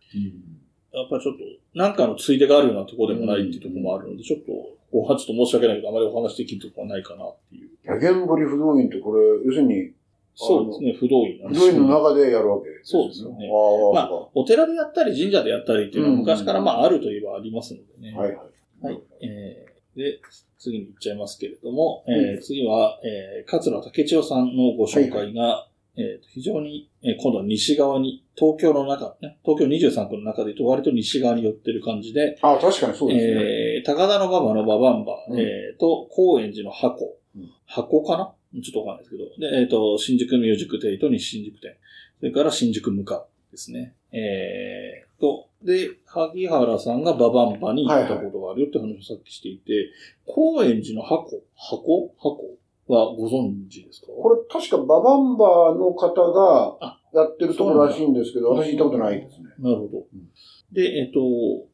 [0.93, 1.43] やっぱりちょっと
[1.73, 4.47] なんかのついでがあるようなところでもないっていうところもあるので、ちょっと、
[4.89, 7.69] ここはちょっと申し訳ないけど、あまりお話できるところはないかなっていう。
[7.85, 9.91] 野源堀不動院ってこれ、要するに、
[10.39, 11.76] そうですね、不動院なん不動です。
[11.76, 13.50] よ院の中でやるわけですそうですよね。
[13.93, 16.19] まあ、お寺でやったり神社でやったりっていうのはうん。
[16.19, 18.15] 昔からまああるといえばありますのでね。
[18.15, 18.86] はいはい。
[18.86, 19.02] はい。
[19.23, 20.19] えー、で、
[20.60, 33.32] 次に行っちゃいますけれども、えー次は、えー、桂竹千代さんのご紹介が、えーと非常に、えー今度は西側に、東京の中、ね、東京23区の中で言うと割と西側に寄ってる感じで、ああ、確かにそうですね。
[33.78, 35.39] えー、高田の馬場の馬場ンバ、うん。
[35.39, 37.17] えーと、高円寺の箱。
[37.36, 39.51] うん、箱かなちょっとわかんないですけど。
[39.51, 41.75] で、えっ、と、新宿ミュージックテイトに新宿店。
[42.19, 43.93] それから新宿向かですね。
[44.11, 49.89] えー、と、で、萩原さんがババンバに行ったことがあるよって話をさっきしていて、
[50.25, 52.13] 高円寺の箱箱？
[52.17, 52.57] 箱？
[52.87, 54.07] はご存知ですか？
[54.07, 59.49] これ確かババンバの方があやってるところらしいんですけど、私行ったことないですね。
[59.59, 60.05] なるほど。
[60.71, 61.19] で、えっ、と、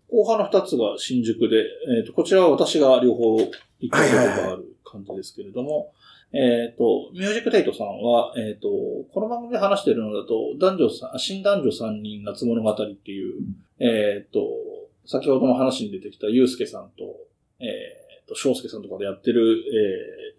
[0.10, 1.58] 後半の二つが新宿で、
[2.00, 3.50] えっ、と、こちらは私が両方行っ
[3.90, 5.92] たことがある感じですけれども、
[6.34, 13.44] えっ、と、ミュージックテイトさんは、えっ、と、この番組で話しているのだと、男女さん、新男女三人夏物語っていう、
[13.80, 14.42] えっ、と、
[15.06, 17.04] 先ほどの話に出てきたゆうすけさんと、
[17.60, 17.66] え
[18.24, 19.64] っ、と、翔介さんとかでやってる、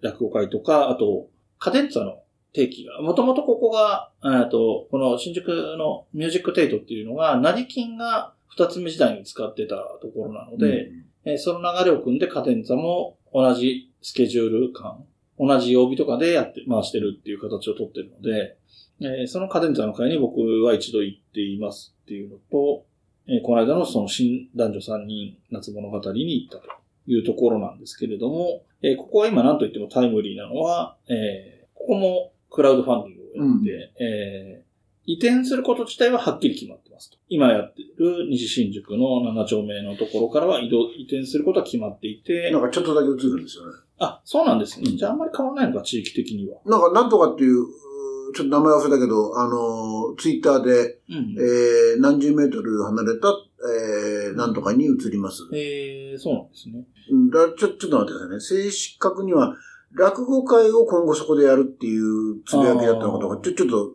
[0.02, 1.28] えー、落語会とか、あと、
[1.60, 2.18] カデンツァの
[2.52, 10.90] 定期が、もともとここが、えっと、この新宿のミュージックテイトっていうのが、成金が二つ目時代に使ってたところなので、
[11.24, 15.06] えーその流れを組んでカデンツァも同じスケジュール感、
[15.38, 18.56] 同じ曜日とかでやって、回してるっていう形をとってるので、
[19.00, 22.84] えーそのカデンツァの会に僕は一度行っていますっていうのと、
[23.26, 26.70] えーこの間のその新男女三人夏物語に行ったと
[27.06, 34.64] いうところなんですけれども、えーここは今何と言ってもタイムリーなのは、えーここもクラウドファンディングをやって、えー
[35.06, 37.18] 移転すること自体ははっきり決まってますと。
[37.28, 43.72] 今やってる西新宿の7丁目のところからは移動、移転することは決まっていてなん、かちょっとだけ映るんですよね。
[43.98, 44.96] あ、そうなんですね。
[44.96, 46.60] じゃああんまり変わらないのか、地域的には。
[46.64, 47.64] なんか、なんとかっていう、
[48.34, 51.36] ちょっと名前忘れたけど、あのー、ツイッターで、うん。
[51.38, 53.28] えー、何十メートル離れた、
[54.28, 55.48] えー、なんとかに移ります。
[55.52, 56.84] えー、そうなんですね。
[57.10, 58.40] うんだちょ、ちょっと待ってくださいね。
[58.70, 59.54] 正確には、
[59.92, 63.92] 落語会を今後そこでやるっていうつぶやきだったのかとか、ちょ、ちょっと、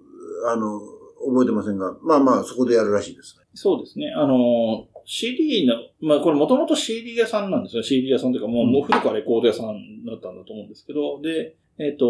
[0.48, 0.80] あの、
[1.28, 3.46] 覚えてませんが、まあまあ、そこでやるらしいですね。
[3.54, 4.06] そうですね。
[4.16, 7.82] あの、CD の、まあこれもともと CD 屋さんなんですよ。
[7.82, 12.06] CD 屋さんというか、もう、うんもう古くはレコード屋さんだったんだと思うんですけど、で、えっ、と、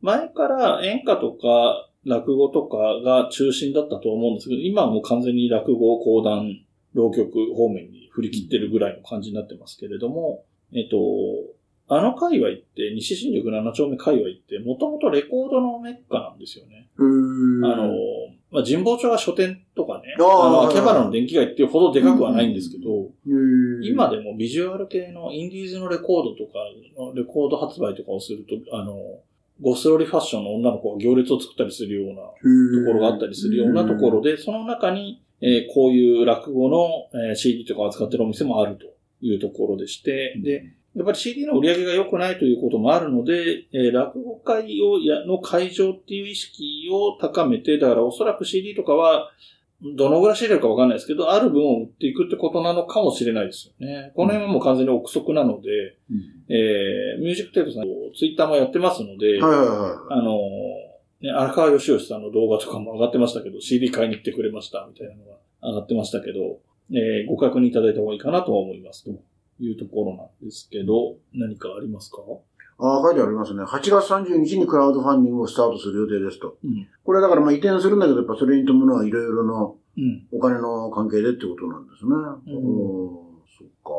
[0.00, 6.58] 前から演歌とか落語とかが中心だったと思うんですけど、今はもう完全に落語、講談、
[6.92, 10.96] 浪曲方面に振り切ってるぐらいの感じになってますけれども、えっ、と、
[11.86, 16.88] あの界隈って、西新宿7丁目界隈って、もともとレコードのメッカなんですよね。
[17.64, 17.92] あの、
[18.50, 23.10] まあ、神保町は書店とかね、あの、秋葉原の電気街っていうほどでかくはないんですけど、
[23.84, 26.58] 今でもビジュアル系のインディーズのレコードとか
[26.96, 29.20] のレコード発売とかをすると、あの、
[29.60, 38.86] ゴスロリファッションの女の子が行列を作ったりするようなところがあったりするようなところで、その中に、えーこういう落語の、えー CD とかを扱ってるお店もあると
[39.20, 49.30] いうところでして、で、やっぱり CD の売り上げが良くないということもあるので、えー落語会をや、の会場っていう意識を高めて、だからおそらく CD とかは、
[49.80, 54.10] どのぐらい仕入れるかわかんないですけど、ある分を売っていくってことなのかもしれないですよね。
[54.16, 56.52] この辺はもう完全に憶測なので、うん。
[56.52, 57.84] えーミュージックテープさん、
[58.16, 66.58] ツイッターもやってますので、はいはいはあのーね、荒川義義さんの動画とかも上がってましたけど、CD 買いに行ってくれましたみたいなのが上がってましたけど、
[66.90, 69.04] えーご確認いただいた方がいいかなとは思います。
[69.04, 69.10] と
[69.60, 72.18] いうところなんですけど、何かありますか？
[72.18, 72.22] い。
[72.80, 73.64] ああ、書いてありますね。
[73.64, 76.56] 8月30日にクラウドファンディングをスタートする予定ですと。
[76.64, 76.86] うん。
[77.04, 80.26] これだからまあ移転するんだけど、やっぱそれに伴ういろいろのうん。
[80.32, 82.10] お金の関係でってことなんですね。
[82.12, 83.90] うんおーそっか。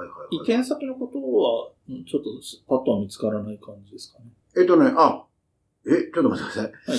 [0.00, 0.36] はいはい、はい。
[0.36, 2.30] 移転先のことは、うんちょっと
[2.66, 4.24] パッとは見つからない感じですかね。
[4.56, 5.24] えっとね、あ、
[5.86, 6.72] え、ちょっと待ってください。
[6.72, 6.98] はい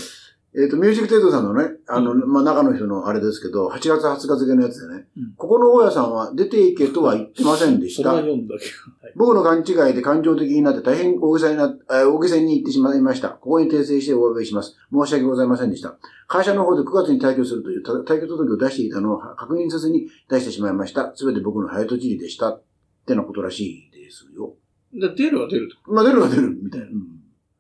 [0.59, 8.15] えっと、ミュージックテイトさんのね、あの、まあ、中の人のあれですけど、8月20日付のやつでね、うんここの大家さんは出て行けとは言ってませんでしたそ。
[8.17, 8.71] 読んだけど。
[9.05, 9.13] はい。
[9.15, 13.29] 僕の勘違いで感情的になって大変大げさにな、えー大げさに言ってしまいました。
[13.29, 14.75] ここに訂正してお詫びします。
[14.91, 15.95] 申し訳ございませんでした。
[16.27, 21.11] 会社の方で9月に退去するというた退去届を出していたのを確認せずに出してしまいました。
[21.15, 22.49] すべて僕の早とちりでした。
[22.49, 22.63] っ
[23.05, 24.55] てなことらしいですよ。
[24.93, 25.93] で、出るは出ると。
[25.93, 26.87] まあ、出るは出る、みたいな。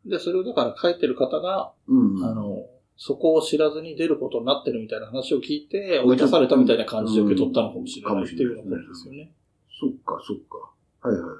[0.05, 2.15] で、それをだから書いてる方が、うん。
[2.15, 2.23] うん。
[2.25, 2.56] あの、
[2.97, 9.31] そこを知らずに出ることになってるみたいな話を聞いて、追い出されたみたいな感じで受け取ったのかもしれないっていうようなことですよね。
[9.79, 11.07] そっか、そっか。
[11.07, 11.37] はいはいはい。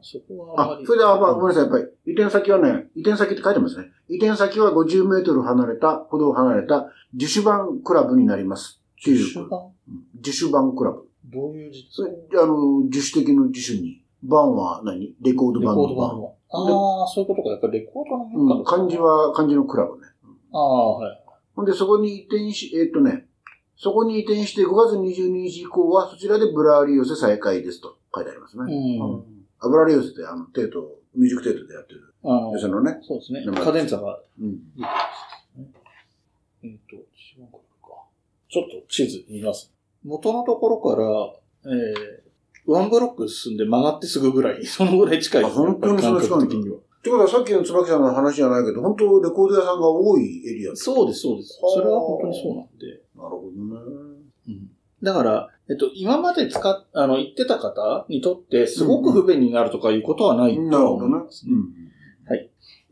[0.00, 1.62] そこはあんまり。、あそれで、あ、まあごめんなさい。
[1.64, 3.88] やっぱり、移転先はね、移転先って書いてますね。
[4.08, 8.80] 移転先は50メートル離れた、歩道を離れた、自主版クラブになります。
[9.00, 9.18] っていう。
[9.18, 9.60] 自主版？
[9.60, 9.72] うん
[10.14, 11.08] 自主版クラブ。
[11.24, 12.10] どういう実それ、
[12.40, 14.02] あの、自主的の自主に。
[14.22, 15.14] 版は何？
[15.20, 15.88] レコードレ版の版。
[15.88, 16.30] コード版は。
[17.02, 17.50] ああ、そういうことか。
[17.50, 18.96] やっぱりレコードの文化うん、漢字。
[18.96, 20.11] は漢字のクラブね。
[20.52, 21.22] ああ、はい。
[21.54, 23.26] ほんで、そこに移転し、えっ、とね、
[23.76, 28.64] そこに移転して5月22日以降は、そちらでブラーリ寄せ再開ですと書いてありますね。
[28.64, 29.24] うん。
[29.58, 32.98] あブラーリ寄せって、あの、テート、ミュージックテートでやってるあの寄せのね。
[33.02, 34.58] そうですねカデンツァがうん。
[36.62, 37.12] えっ、と。
[38.52, 39.72] ちょっと地図見ます。
[40.04, 40.94] 元のところか
[41.64, 46.76] ら、えー、ワンブロック進んで曲がってすぐぐらい、そのぐらい近いですあ本当にそんな近い的には。
[47.02, 51.58] ってことはさっきの椿さんの話じゃないけど、本当レコード屋さんが多いエリアそうです、そうです。
[51.74, 52.86] それは本当にそうなんで。
[53.16, 54.22] なるほどね。
[54.48, 54.70] うん
[55.02, 61.16] だから、えっと、今まで使っ、あの、言ってた方にとって、すごく不便になるとかいうことはないとはなるほどね。
[61.16, 61.54] 思いますね。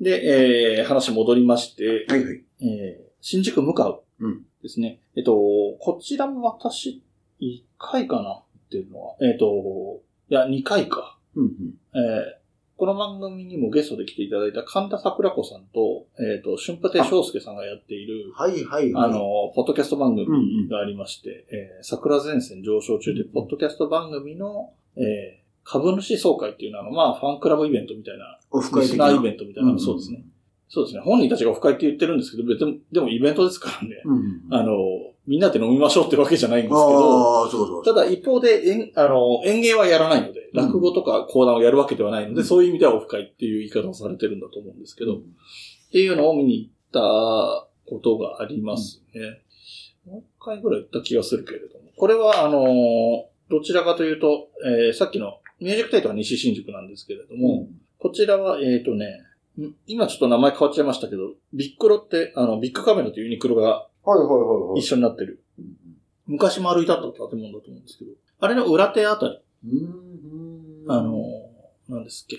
[0.00, 2.42] で、えー、話戻りまして、はいはい。
[2.62, 4.42] えー、新宿向かううん。
[4.60, 4.98] ですね。
[5.14, 5.34] えっと、
[5.78, 7.00] こちらも私、
[7.40, 9.14] 1回かなっていうのは。
[9.22, 11.18] えっと、いや、2回か。
[11.36, 11.74] うんうん。
[11.94, 12.39] えー
[12.80, 19.04] この番組にもゲストで来ていただいた神田桜子さんと、えっ、と、春風亭昇介さんがやっている、はいはいはい。
[19.04, 19.20] あの、
[19.54, 29.10] ポッドキャスト番組がありまして、えー桜前線上昇中で、ポッドキャスト番組の、えー株主総会っていうのは、まあ、ファンクラブイベントみたいな、オフ会的な。
[29.10, 30.24] イベントみたいな、うんそうですね。
[30.70, 31.02] そうですね。
[31.02, 34.00] 本人たちがオフ会って言ってるんですけど、別に、でもイベントですからね。
[34.06, 34.42] うん。
[34.50, 34.72] あの、
[35.30, 37.84] みんなで飲みましょうってわけじゃないんですけど、そうそう。
[37.84, 45.20] ただ一方で、演あの、演芸はやらないので、うん落語とか講談をやるわけではないので、うんそういう意味ではオフ会っていう言い方をされてるんだと思うんですけど、っ
[45.92, 49.40] ていうのを見に行ったことがありますね。
[50.04, 51.92] もう一回ぐらい行った気がするけれども。
[51.96, 57.68] これは、あのーどちらかというと、えーさっきのミュージックテイトは西新宿なんですけれども、
[58.00, 59.06] こちらは、えっ、とね、
[59.60, 64.80] ん今ちょっと名前変わっちゃいましたけど、ビックロって、あの、ビッグカメラというユニクロがはいはいはいはい。
[64.80, 65.42] 一緒になってる。
[66.26, 70.90] 昔丸いだった建物だと思うんですけど、あれの裏手あたり、うん。
[70.90, 71.24] あの、
[71.88, 72.38] なんですっけ、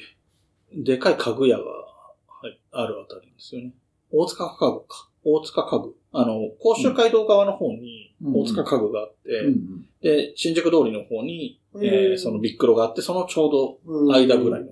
[0.73, 3.71] でかい家具屋が、はい、あるあたりですよね。
[4.11, 5.09] 大塚家具か。
[5.23, 5.95] 大塚家具。
[6.13, 13.51] あの、甲州街道側の方にうん大塚家具があって、うんで、新宿通りの方に、うんえーそのビックロがあって、そのちょう
[13.85, 14.11] どうん。
[14.11, 14.71] 間ぐらいの。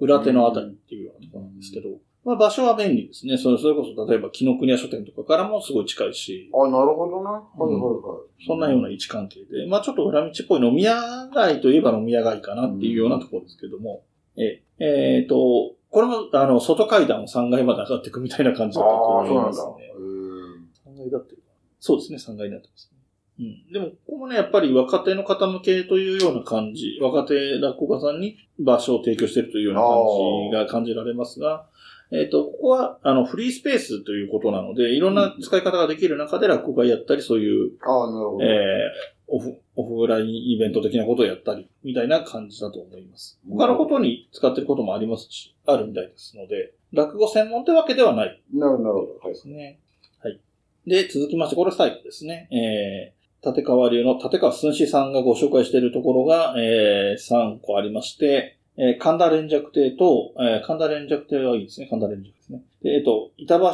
[0.00, 1.88] 裏手のあたりっていうようなところなんですけど、
[2.24, 3.36] まあ場所は便利ですね。
[3.36, 7.30] それそれこそ例えば紀ノ国屋書店とかからもすごい近いし、あ、なるほどな。
[7.30, 8.46] はいはいはい。
[8.46, 14.04] そんなような位置関係で、まあちょっと裏道っぽい飲み屋街といえば飲み屋街かなっていうようなところですけども、
[14.36, 19.46] え、えっ、と、これも、あの、外階段を3階まで上がっていくみたいな感じだったとああ、思そうなんだ。
[19.46, 20.92] いますね。
[20.92, 21.42] 3階だってる
[21.78, 22.98] そうですね、3階になってますね。
[23.38, 23.72] うん。
[23.72, 31.66] でも、ここもね、やっぱり若手の方向けというような感じ、若手落語家さんに場所を提供しているというような感じが感じられますが、
[32.12, 38.44] えっ、と、ここは、あの、フリースペースということなので、いろんな使い方ができる中で落語家やったり、そういうああ、なるほど。
[38.44, 43.38] えーオフ、オフラインイベント的なことをやったり、みたいな感じだと思います。
[43.48, 49.18] 他のことに使ってることもありますし、あるみたいですので、落語専門ってわけではないなるほど、なるほど。
[49.20, 49.34] はいで。
[49.34, 49.80] すね。
[50.22, 50.40] はい。
[50.86, 52.48] で、続きまして、これ最後ですね。
[52.52, 61.86] えー、立川流の立川寸志さんがご紹介しているところが、えー、3個ありまして、えー、神田連雀亭と、えー、神田連雀亭はいいですね。
[61.88, 62.62] 神田連雀ですね。
[62.82, 63.66] で、えっ、と、板橋、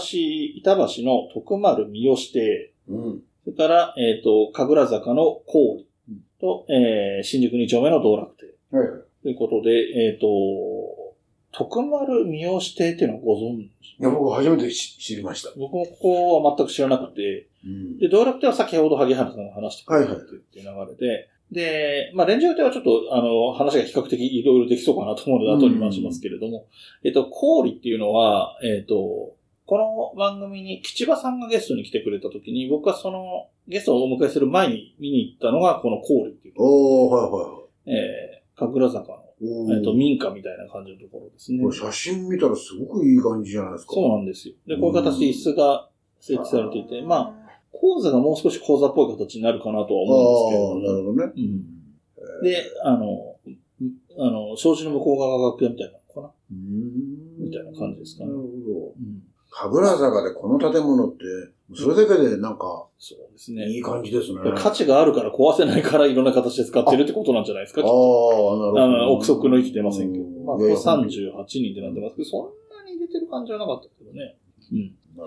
[0.56, 3.22] 板橋の徳丸三好亭、うん。
[3.44, 5.86] それから、えっ、と、神楽坂の氷
[6.40, 8.76] と、えー、新宿二丁目の道楽亭。
[8.76, 9.00] はいはい。
[9.22, 10.26] ということで、えっ、と、
[11.52, 15.50] 徳丸三好亭っていうのはご存知いや、僕初めて知知りました。
[15.56, 17.98] 僕もここは全く知らなくて、うん。
[17.98, 26.66] で、道楽亭は先ほど萩原さんが話してくれたはいはいっていう流れで、で、まあ、レンジャー亭はちょっと、あの、話が比較的いろいろできそうかなと思うので、後に回しますけれども、
[27.02, 29.34] えっと、氷っていうのは、えっと、
[29.66, 37.60] この番組に吉場さんがゲストに来てくれた時に、僕はそのゲストをお迎えする前に見に行ったのがこの氷っていう、おー、はいはいはい。
[37.86, 41.70] えー、神楽坂の、えっと、民家みたいな感じのところですねこ。
[41.70, 43.94] れ写真見たらすごくいい感じじゃないですか。
[43.94, 44.54] そうなんですよ。
[44.66, 47.39] で、こういう形で椅子が設置されていて、まあ、
[47.72, 51.32] 講座がもう少し講座っぽい形になるかなとは思うんですけれども、ああ、なるほどね。
[51.36, 52.42] うん。
[52.42, 53.36] で、あの、
[54.18, 56.30] あの、障子の向こう側が楽屋みたいなのかな？
[56.52, 58.50] うんみたいな感じですかねなるほど。
[58.50, 59.22] うん。
[59.52, 61.24] 神楽坂でこの建物って、
[61.74, 63.66] それだけでなんか、そうですね。
[63.68, 64.38] いい感じですね。
[64.56, 67.80] 価値があるから壊せないからいろんな形で使ってるってことなんじゃないですか？
[67.80, 68.82] ああ、なるほど。
[68.82, 70.24] あの、憶測の域出ませんけど。
[70.44, 72.46] まあ、これいやいや38人ってなってますけど、そん
[72.84, 74.36] なに出てる感じはなかったけどね。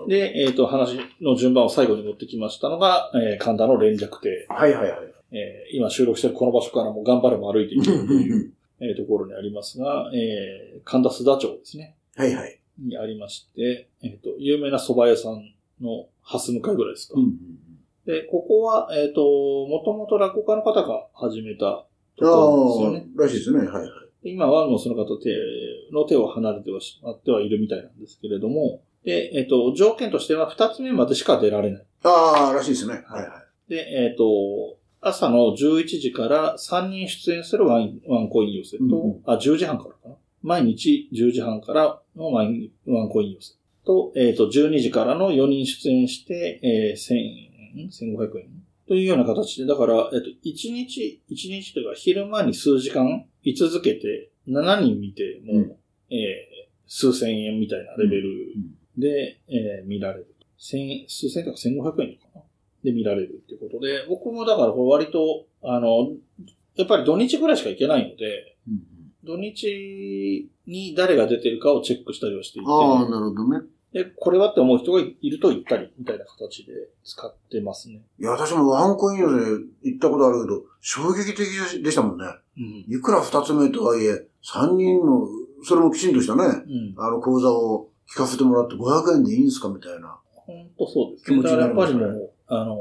[0.08, 4.46] で、えっ、と、話の順番を最後に持ってきましたのが、えー神田の連雀亭。
[4.48, 4.98] はいはいはい。
[5.32, 11.96] えー今収録してるこの場所からも頑張れば歩いていけるという、えーところにありますが、えー神田須田町ですね。
[12.16, 12.60] はいはい。
[12.78, 17.14] にありまして、えっ、と、有名な蕎麦屋さんの蓮向かいぐらいですか。
[17.16, 17.36] うん
[18.06, 19.22] で、ここは、えっ、と、
[19.66, 21.86] もともと落語家の方が始めたと
[22.20, 23.06] あころですよね。
[23.18, 23.58] あ、らしいですね。
[23.60, 23.88] はいはい。
[24.22, 25.30] で今はもうその方手
[25.92, 31.86] の手を離れてはしまってはいるみたいなんですけれども、で、えっ、と、条件としては二つ目までしか出られない。
[32.04, 32.94] ああ、らしいですね。
[33.06, 33.70] はいはい。
[33.70, 40.14] で、えっ、と、朝の11時から3人出演するワイン、ワンコイン寄せと、うんうんあ、10時半からかな。
[40.42, 47.14] 毎日10時半からのワイン、ワンコイン寄せと、えっ、と、12時からの4人出演して、えー、1000
[47.76, 48.48] 円 ?1500 円
[48.88, 55.76] というような形で、だから、えっ、と、1日、1日というか昼間に数時間居続けて、7人見ても、うん
[56.10, 58.54] えー数千円みたいなレベル
[58.98, 60.34] で、えー見られる。
[60.58, 62.42] 千数千円とか千五百円とかな
[62.82, 66.12] で見られるってことで、僕もだからこれ割と、あの、
[66.76, 68.94] やっぱり土日ぐらいしか行けないので、うん
[69.26, 73.60] 土日に誰が出てるかをチェックしたりはしていて、ああ、なるほどね。
[73.94, 76.72] で、これはって思う人がいると行ったり、みたいな形で
[77.04, 78.02] 使ってますね。
[78.18, 79.34] いや、私もワンコイン寄せ
[79.82, 81.38] 行ったことあるけど、衝撃的
[81.82, 82.26] でしたもんね。
[82.58, 82.84] うん。
[82.92, 85.26] いくら二つ目とはいえ、三人の、
[85.62, 86.94] それもきちんとしたね、うん。
[86.98, 90.18] あの講座を聞かせてもらって500円でいいんですかみたいな。
[90.34, 92.78] 本当そうです気持ちになりますねやっぱりもう、あの、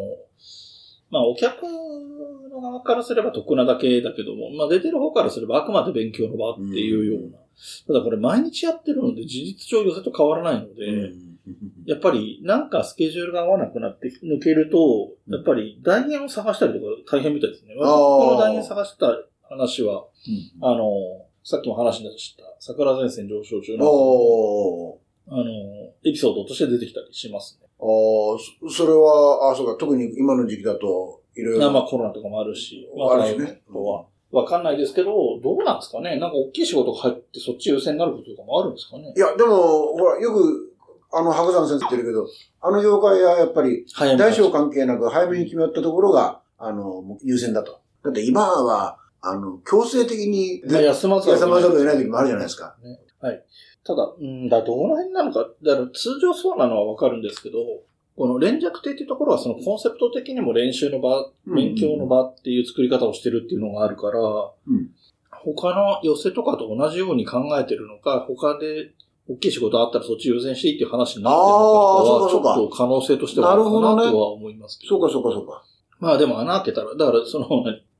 [1.09, 7.38] まあお客の側からすれば得なだけだけども、まあ出てる方からすればあくまで勉強の場っていうような。
[7.88, 11.34] ただこれ毎日やってるので事実上寄せと変わらないので、うん
[11.86, 17.76] やっぱりなんかスケジュールが合わなくなって抜けると、やっぱり代演を探したりとか大変みたいですね。
[17.78, 19.13] この代演探した
[19.49, 20.05] 話は、
[20.61, 20.89] あの、
[21.43, 24.97] さっきも話に出した桜前線上昇中の。
[25.28, 25.43] あの、
[26.03, 27.67] エピソードとして出てきたりしますね。
[27.80, 27.88] ああ、
[28.69, 31.71] そそれは、あそうか、特に今の時期だと、いろいろ。
[31.71, 36.17] まあコロナとかもあるし、あるしねは、わかんないですけど、どうなんですかね？
[36.17, 39.13] なんか大きい仕事が入ってそっち優先になることとかもあるんですかね？
[39.15, 40.74] いや、でも、ほら、よく、
[41.11, 42.28] あの、白山先生言ってるけど、
[42.61, 43.86] あの業界はやっぱり、
[44.17, 47.80] 大小関係なく早めに決まったところが、あの、優先だと。
[48.03, 52.76] だって今は、あの、強制的に、まあ休まざるを休まざるを得ない時もあるじゃないですか。
[52.84, 52.99] ね。
[53.21, 53.45] はい。
[53.86, 57.58] ただ、うんだ、どの辺なのか、だから通常そうなのはわかるんですけど、
[58.16, 64.20] この連弱亭っていうところはそのコンセプト的にも練習の場、勉強の場っていう作り方をしてるっていうのがあるから、
[64.68, 64.90] うん
[65.46, 68.92] 他の寄せとかと同じように考えてるのか、他で
[69.28, 73.80] 大きい仕事あったらそっち優先していいっていう話になってるのかは、ちょっと可能性としてはあるかな
[74.10, 74.98] とは思いますけど。
[75.00, 75.64] そうか、そうか、そうか。
[76.00, 77.48] まあでも穴開けたら、だからその、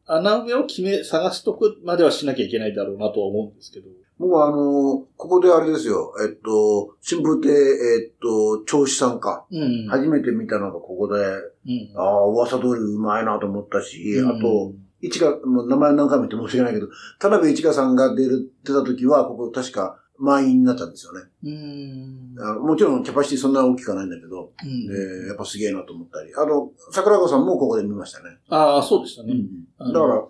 [0.06, 3.90] 穴埋めを決め、探しとくまではしなきゃいけないだろうなとは思うんですけど。
[4.24, 9.46] 僕はあの、ここであれですよ、えっと、新風亭、えっと、銚子さんか。
[9.52, 9.88] うん。
[9.90, 11.94] 初めて見たのがここで、うん。
[11.98, 14.72] ああ、噂通りうまいなと思ったし、うんあと、、
[15.02, 16.88] 一華、もう名前何回も言って申し訳ないけど、
[17.20, 21.22] 田辺一華さんが出る、出た時は、ここ確か満員になったんですよね。
[21.44, 22.66] うん。
[22.66, 26.34] もちろんキャパシティそんな大きくはないんだけど、うんで、やっぱすげえなと思ったり。
[26.36, 28.38] あの、桜子さんもここで見ましたね。
[28.48, 29.34] ああ、そうでしたね。
[29.80, 30.24] だから、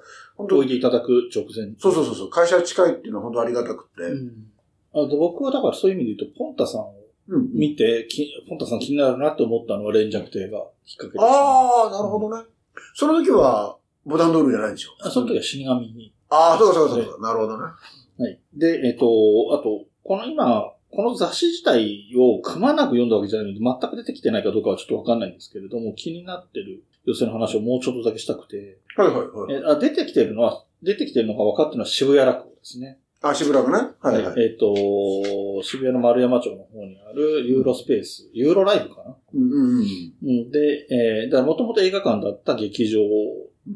[0.43, 1.73] 本当置いていただく直前。
[1.77, 4.03] そうそうそうそう、会社近いっていうのは本当ありがたくて。
[4.03, 4.47] うん。
[4.93, 6.95] あで僕はだからそういう意味で言うと、ポンタさんを
[7.29, 7.49] うん。
[7.53, 12.43] 見て、きポンタさん気になるなって思ったのは連弱亭がきっかけです、ああ、なるほどね。
[12.93, 16.13] その時は、ボタンドールじゃないんでしょあその時は死神に。
[16.29, 17.21] ああ、そうかそうかそうか。
[17.21, 17.63] なるほどね。
[18.17, 18.39] はい。
[18.53, 19.05] で、えっ、と、
[19.53, 29.53] あと、この今、この雑誌自体をくまなく読んだわけじゃないので、全く出てきてないかどうかはちょっとわかんないんですけれども、気になってる寄せの話をもうちょっとだけしたくて、はいはいはい。
[29.53, 32.99] えあ出てきてるのは、出てきてるのが分かってるのは渋谷落語ですね。
[33.21, 33.77] あ、しぶらくね。
[34.01, 34.41] はいはい。
[34.41, 39.15] えっ、と、渋谷の丸山町の方にあるユーロスペース、ユーロライブかな？
[39.33, 39.85] うんうんうん。
[40.23, 42.99] うんで、えー、だからもともと映画館だった劇場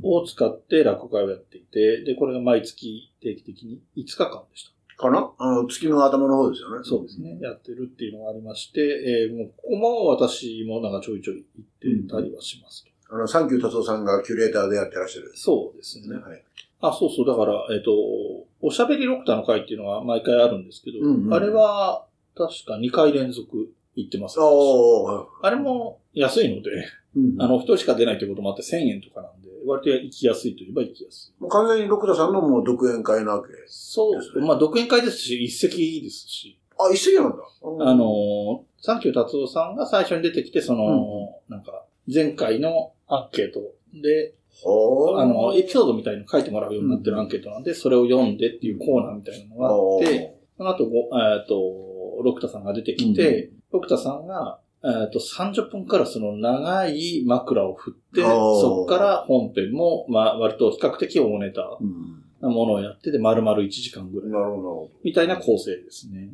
[0.04, 4.72] を使って落語会をやっていて、で、これが毎月定期的に5日間でした。
[4.98, 5.32] かな？
[5.38, 6.82] あの、月の頭の方ですよね。
[6.84, 7.38] そうですね。
[7.42, 12.87] やってるっていうのがありまして、えー、もうここも私もなんかちょいちょい行ってたりはしますと。
[13.10, 15.32] あの、サンキュー達夫さんがキュレーターでやってらっしゃる。
[15.36, 16.16] そうですね。
[16.16, 16.44] はい。
[16.82, 17.28] あ、そうそう。
[17.28, 17.92] だから、えっ、と、
[18.62, 22.06] おしゃべりロクターの会っていうのが毎回あるんですけど、うんうんあれは
[22.36, 24.38] 確か2回連続行ってます。
[24.40, 26.70] あれも安いので、
[27.16, 31.42] うんあの、一人しか出ないということもあって1000円とかなんで、割と行きやすいといえば行きやすい。
[31.42, 33.94] もう完全に六田さんのもう独演会なわけです。
[33.94, 37.38] そうですねまあ、独演会ですし、一席ですし、あ、一席なんだ。
[37.64, 43.60] あの、サンキュー達夫さんが最初に出てきて、その、なんか、前回のアンケート。
[43.94, 44.34] で、
[44.66, 62.24] あの、エピソードみたいの書いてもらうようになってるアンケートなんで、それを読んでっていうコーナーみたいなのがあって、その後ご、えっ、と、ロクタさんが出てきて、ロクタさんが、えっ、と、30分からその長い枕を振って、そこから本編も、まあ、割と比較的大ネタうん。
[62.42, 64.90] なものをやってて、丸々1時間ぐらい、なるほど。
[65.04, 66.30] みたいな構成ですね。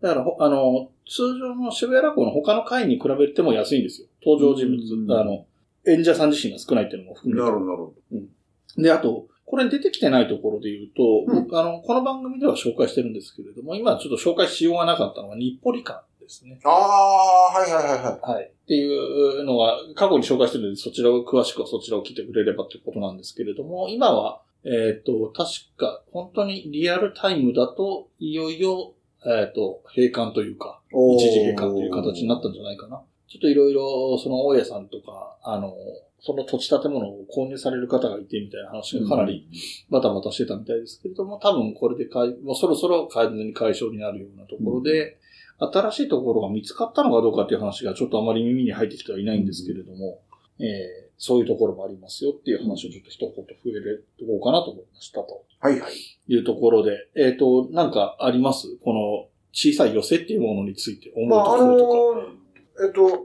[0.00, 4.08] だから、ほあの、通常の渋谷落語の他の回に比べても安いんですよ。
[4.24, 5.12] 登場人物、うん。
[5.12, 5.46] あの、
[5.86, 16.60] 演者さん自身が少ないっていうのも含めてなるほど、なるほで、あと、これに出てきてないところで言うと、うん僕あの、この番組では紹介してるんですけれども、今ちょっと紹介しようがなかったのは日暮里館ですね。
[16.62, 16.70] ど。
[16.70, 18.34] ああ、はいはいはいはい。
[18.34, 18.44] はい。
[18.44, 28.94] っていうのは、過去に紹介してるので、そちらを、詳しくはそちらを聞いてくれればということなんですけれども、今は、えっ、と、確か、本当にリアルタイムだと、いよいよ、
[29.26, 33.02] えっ、と、閉館というか、一時閉館という形になったんじゃないかな。
[33.30, 35.72] っちょっといろいろ、その大家さんとか、あの、
[36.20, 39.48] その土地建物を購入される方がいてみたいな話がかなり
[39.88, 45.18] バタバタしてたみたいですけれども、多分これでかい、もうそろそろ完全に解消になるようなところで、
[45.58, 50.20] 新しいところが見つかったのかどうかっていう話がちょっとあまり耳に入ってきてはいないんですけれども、
[50.58, 55.44] えーそういうところもありますよっていう話をちょっと一言触れるとこうかなと思いましたと。
[55.58, 55.92] はいはい。
[56.28, 58.78] いうところで、えっ、と、なんかあります？
[58.82, 62.20] この小さい寄せっていうものについて思うとまあ、あころとか。
[62.22, 62.39] のー
[62.84, 63.24] えっと、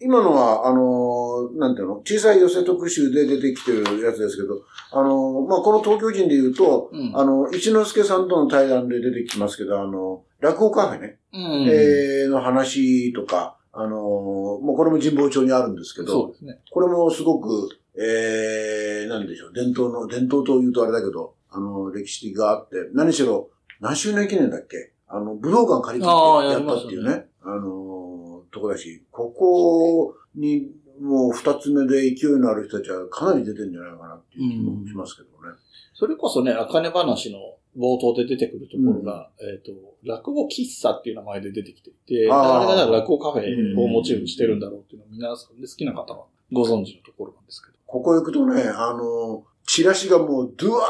[0.00, 7.12] 今のは、あのーなんていうの、小さい寄せ特集で出てきてるやつですけど、あのーまあ、この東京人で言うと、うん。
[7.14, 11.40] あの、一之輔さんとの対談で出てきますけど、あの、落語カフェね、うん。
[11.70, 16.60] えーの話とか、あのーもうこれも神保町にあるんですけど、そうですね。
[16.70, 24.92] これもすごく、えー、なんでしょう、伝統の、伝統というとあれだけど、あの、歴史的があって、何しろ、何周年記念だっけ？
[25.06, 28.11] あの、武道館借りてやったっていうね、あの、
[28.52, 35.54] とこだし、ここに、もう二つ目で勢いのある人たちはかなり出てるんじゃないかなっていう気もしますけどね。
[35.94, 37.38] それこそね、あかね話の
[37.76, 39.72] 冒頭で出てくるところが、えっ、と、
[40.04, 47.78] 落語喫茶っていう名前で出てきていて、あれが落語カフェをモチーフにしてるんだろうっていうのを皆さんで好きな方はご存知のところなんですけど。
[47.86, 50.80] ここ行くとね、あの、チラシがもう、ドゥワ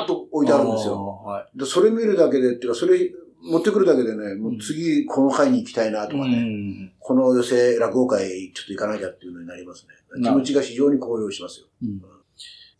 [0.00, 1.22] ーっと置いてあるんですよ。
[1.24, 1.58] はい。
[1.58, 2.98] でそれ見るだけで、っていうか、それ
[3.42, 6.92] 持ってくるだけでね、もう次この会に行きたいなとかね、うん。
[6.98, 10.22] この寄せ落語会ちょっと行かなきゃっていうのになりますね。
[10.22, 11.66] 気持ちが非常に高揚しますよ。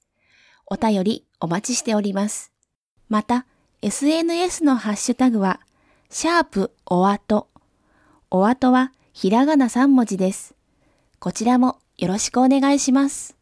[0.65, 2.53] お便りお待ちしております。
[3.09, 3.45] また、
[3.81, 5.59] SNS のハッシュタグは、
[6.09, 7.50] シャープおあと。
[8.33, 10.55] おあとはひらがな3文字です。
[11.19, 13.35] こちらもよろしくお願いします。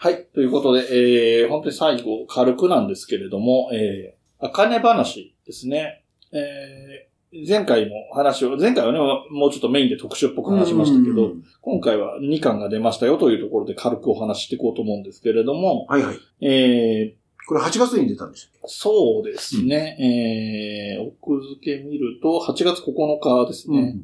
[0.00, 0.26] はい。
[0.34, 6.02] ということで、えー、本当に最後、軽くなんですけれども、えー、あかね話ですね。
[6.32, 16.16] えー、前回も話を、前回はね、もうちょっとメインで特集っぽく話しましたけど、うん今回は2巻が出ましたよというところで軽くお話ししていこうと思うんですけれども、はいはい。
[16.44, 17.19] えー、
[17.50, 18.50] これ8月に出たんですよ。
[18.68, 23.96] そうですね、えー、奥付け見ると、8月9日ですね。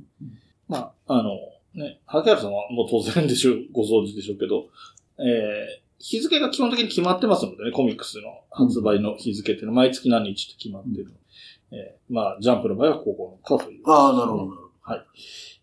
[0.66, 1.30] まあ、あの、
[1.72, 4.66] ね、萩原さんはもう当然でしょう、ご存知でしょうけど、
[5.20, 11.14] えー、日付が基本的に決まってますのでね、コミックスの発売の日付っていうのは毎月何日って決まってる。
[11.70, 13.82] えー、まあ、ジャンプの場合は9日という。
[13.88, 14.50] ああ、なるほど。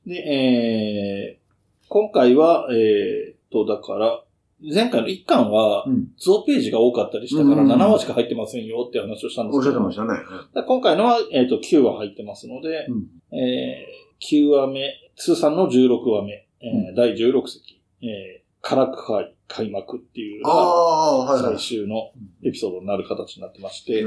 [0.07, 4.23] で、えー、今回は、えー、と、だから、
[4.71, 6.07] 前回の1巻は、うん。
[6.17, 10.63] 増ページが多かったりしたからうん7話しか入ってませんよって話をしたんですおっしゃけど、ってましたね。
[10.65, 21.57] 今回のは、えっ、と、9話入ってますので、うんえー、9話目、通算の16話目、えーう第16席、えー、カラクハイ開幕っていうあのが最。
[21.57, 22.11] 終の
[22.43, 24.05] エピソードになる形になってまして。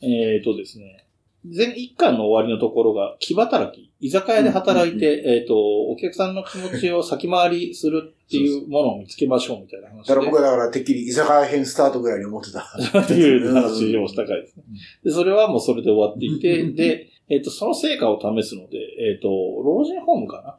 [0.00, 1.07] えっ、とですね、
[1.44, 10.08] 前一巻の終わりのところが、木働き、居酒屋で働いて、えっ、と、お客さんの気持ちを先回りするっていうものを見つけましょうみたいな話で。
[10.08, 12.60] だから僕はだからてっきり居酒屋編スタートぐらいに思ってた。
[13.00, 14.64] っていう話をした回ですね。
[15.04, 20.58] で、それはもうそれで終わっていて、うんで、えっ、と、その成果を試すので、えっ、と、老人ホームかな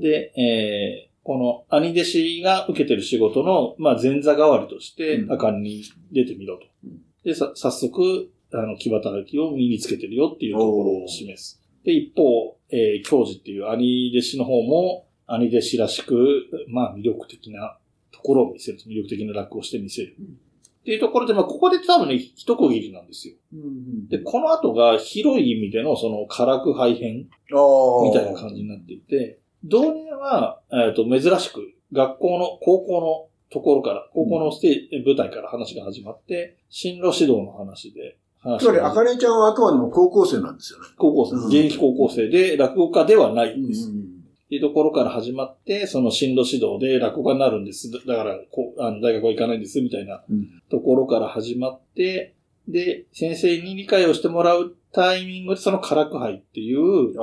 [0.00, 6.66] で、えーこの兄弟子が受けてる仕事の、まあ、前座代わりとしてう、んあかんに出てみろと。
[6.84, 11.60] うんで、さ、早速、あの、木働きを身につけてるよっていうところを示す。
[11.84, 17.78] で、一方、えー、教授っていう兄弟子の方も、兄弟子らしく、まあ、魅力的な
[18.10, 18.78] ところを見せる。
[18.86, 20.16] 魅力的な落語をして見せる。
[20.18, 20.38] うん
[20.82, 23.36] っていうところで、まあ、ここで多分ね、一区切りなんですよ。
[23.54, 28.02] うんで、この後が広い意味でのその、辛く配編ああ。
[28.02, 38.21] みたいな感じになっていて、導入は、えっ、と、珍しく、学校の、高校のところから、高校のステー舞台から話が始まって、進路指導の話で、話
[38.58, 40.86] つまり、あがかねちゃんはあくまでも高校生なんですよね。
[40.98, 43.88] 高校生、うん現役高校生で落語家ではないんです。
[43.88, 44.12] っうん
[44.52, 47.90] ていうところから始まって、その進路指導で落語家になるんです。
[47.90, 52.34] だだからこうあの、大学は行かないんです、みたいなうんところから始まって、
[52.68, 57.14] で、先生に理解をしてもらうタイミングで、その辛く杯っていう。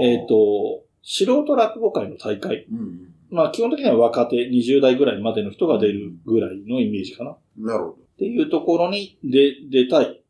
[0.00, 2.66] えっ、、と、素人落語会の大会。
[2.72, 3.12] うん。
[3.30, 7.32] まあ基本的には若手、20代ぐらいまでの人が出るぐらいのイメージかな。
[7.32, 7.96] っなるほど。
[8.18, 10.21] ていうところに出、出たい。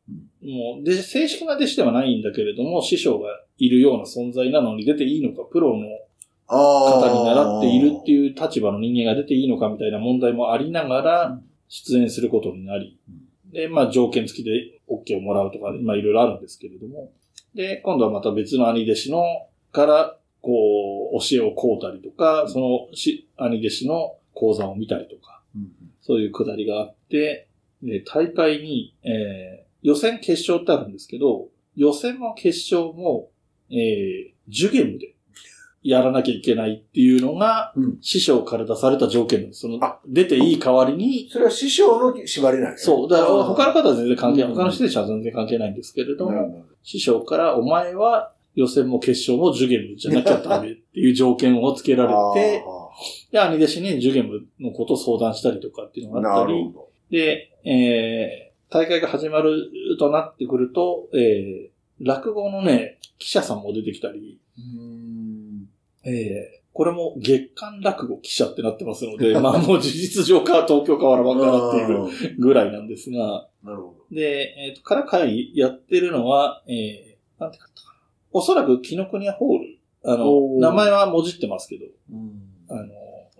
[0.42, 3.28] もう、で、正式な弟子ではないんだけれども、師匠が
[3.58, 5.86] いるような存在なのに出ていいのか、プロの
[6.48, 7.00] ああ。
[7.00, 12.98] 方に習っているっていう立場の人間が出ていいのかみたいな問題もありながら、出演することになり、
[13.52, 17.12] で、まあ条件付きで OK をもらうとか、まあいろいろあるんですけれども、
[17.54, 19.24] で、今度はまた別の兄弟子の、
[19.72, 25.70] から、こう、教えをこうたりとか、そのし兄弟子の講座を見たりとか、うん。
[26.00, 27.46] そういうくだりがあって、
[27.82, 33.30] で、大会に、えー、予選決勝ってあるんですけど、予選も決勝も、
[33.70, 35.14] えー、ジュゲムで
[35.82, 37.98] やらなきゃいけないっていうのが、うん。
[38.00, 39.62] 師匠から出された条件なんです。
[39.62, 42.96] そのあ、出ていい代わりに、それは師匠の縛りなんですね。
[42.96, 44.50] そう、だから他の方は全然関係ない。
[44.50, 44.56] うん。
[44.56, 46.64] 他の出演者は全然関係ないんですけれども、なるほど。
[46.84, 52.64] 師匠からお前は予選も決勝もジュゲムじゃなきゃダメっていう条件をつけられて、
[53.32, 61.70] で、兄弟子にジュゲムのことを相談したりとかっていうのがあったりなる、ほで、えー、大会が始まるとなってくると、えー、
[62.00, 64.82] 落語のね、記者さんも出てきたり、ど。
[64.82, 65.68] うん
[66.04, 78.00] えー、これも月間落語記者ってなってますので、 まあもう事実上か東京かわらばんかなっていうぐらいなんですが、なるほで、えっ、と、から会やってるのは、えー、なんて書いたかな。
[78.32, 79.78] おそらく紀ノ国屋ホール。
[80.04, 81.92] あの名前はもじってますけど、ど。
[82.12, 82.88] うんあの、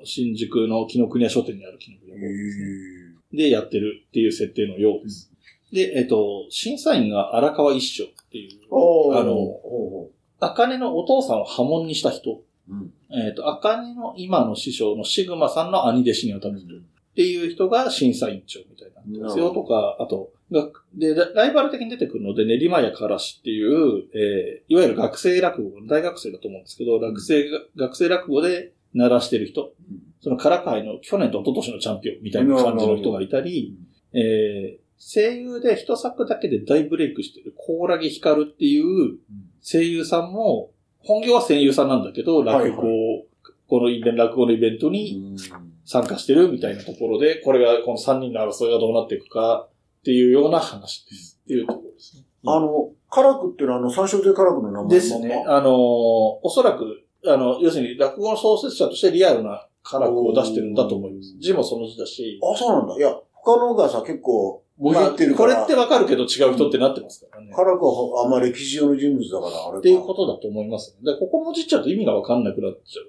[0.04, 3.01] 新宿の紀ノ国屋書店にある紀ノ国屋ホールですね。
[3.32, 5.30] へでやってるっていう設定のようです。
[5.72, 10.10] で、えっ、と、審査員が荒川一生っていう、あのお
[10.40, 12.42] あかねのお父さんを破門にした人。
[12.70, 12.92] ーうん。
[13.10, 16.78] えっ、と、あかねの今の師匠のシグマさんの兄弟子にあたる人っ
[17.14, 19.50] ていう人が審査員長みたいになってますよ。
[19.50, 29.72] とか、あと、学で、ラライバル的に出てくるので、練馬屋からしっていう、えーいわゆる学生落語、大学生だと思うんですけど、学生が、学生落語で鳴らしてる人、
[30.22, 33.76] そのからかいの去年と一昨年のチャンピオンみたいな感じの人がいたり、
[34.14, 39.18] えー声優で一作だけで大ブレイクしてる、コーラギヒカルっていう
[39.60, 40.70] 声優さんも、
[41.00, 42.82] 本業は声優さんなんだけど、落語
[43.66, 45.34] このイベント、落語のイベントに
[45.84, 51.40] 参加してるみたいなところで、これが、この3人の争いがどうなっていくかっていうような話です。
[51.42, 52.22] っていうところですね。
[52.46, 55.44] あの、カラクっていうのはあの、三章亭カラクの名前ですね。
[55.48, 61.36] あのーおそらく、あの、要するに落語の創設者としてリアルなカラクを出してるんだと思います。
[61.38, 62.96] 字もその字だし、あ、そうなんだ。
[62.96, 65.54] いや、他のがさ、結構、もじってるから。
[65.54, 67.52] これってわかるけど違う人ってなってますからね。
[67.54, 69.78] カラクはあんま歴史上の人物だから、あれか。
[69.78, 71.12] っていうことだと思いますね。
[71.12, 73.06] でここもじっちゃうと意味がわかんなくなっちゃう。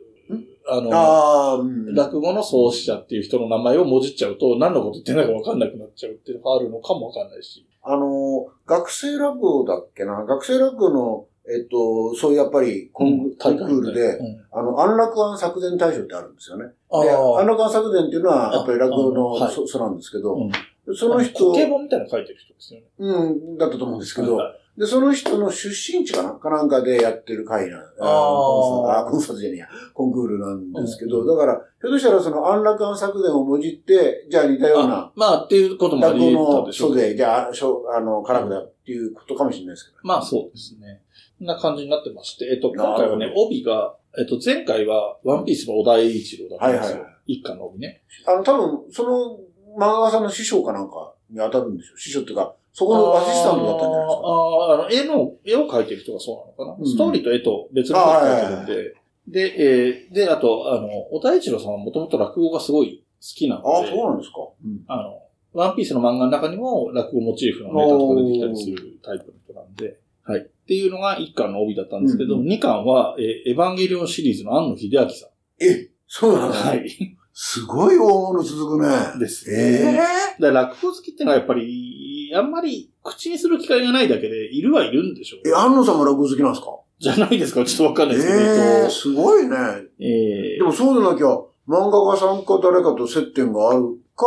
[0.65, 1.93] あの、ああ、うん。
[1.93, 7.65] 落語の創始者っていう人の名前をもじっちゃうと何のこと言ってんのかわかんなくなっちゃうっていうのがあるのかもわかんないし。
[7.82, 10.24] あの、学生落語だっけな？
[10.26, 16.65] 学生落語の、えっと、そういうやっぱりコン,、コンクールで、うんあの、安楽庵作伝大賞ってあるんですよね。
[16.89, 20.51] 安あ、楽庵作伝っていうのは、やっぱり落語の、あはいそ、そうなんですけど、うん
[20.95, 22.87] その人、本みたいなの書いてる人ですよね。
[22.97, 36.89] うん、だったと思うんですけど、はいで、その人の出身地かなかなんかでやってる会な、ああ、コンサートじゃねえや、コンクールなんですけど、だから、ひょっとしたらその安楽庵作伝をもじって、じゃあ似たようなあ、まあっていうこともあ落り得た語のでしょう。
[36.89, 39.97] 袖、じゃあ、しょあの、カラクだっていうことかもしれないですけど。
[40.01, 41.03] まあそうですね。
[41.45, 46.97] な感じになってまして、えっと、今回はね、帯が、えっと、前回はワンピースの小田栄一郎だったんですよ。
[46.97, 48.01] はいはいは一家の帯ね。
[48.27, 49.39] あの、多分、その
[49.77, 51.99] 漫画家さんの師匠かなんかに当たるんでしょう。
[51.99, 54.21] 師匠っていうか、そこのアシスタントだったんじゃないですか？
[54.25, 58.85] あーあの、絵の、絵を描いてる人がそうなのかな、うんストーリーと絵と別の人が描いてるん
[59.29, 59.49] で。
[59.49, 64.35] で、えーで、あと、あの、小田一郎さんはもともと落語がすごい好きなので、ああ、そうなんですか。
[64.65, 65.21] うんあの、
[65.53, 70.49] ワンピースの漫画の中にも落語モチーフのネタとか出てきたりするタイプの人なんで、はい。
[70.64, 75.30] っていうのが一巻の帯だったんですけど、うん二巻は、えーエヴァンゲリオンシリーズの庵野秀明さん。
[75.64, 76.51] えそうなの？
[76.53, 77.18] はい。
[77.34, 79.20] すごい大物続くね。
[79.20, 80.05] ですええだか
[80.39, 85.49] ら落語好きってのはやっぱり、あんまり口にする機会がないだけで、いるはいるんでしょう。
[85.49, 86.80] え、安野さんも落語好きなんですか？
[86.99, 89.49] じゃないですかちょっとわかんないですけど、えええっすごいね。
[89.49, 89.55] と、
[89.99, 91.26] えーでもそうでなきゃ、
[91.68, 94.26] 漫画家さんか誰かと接点があるか、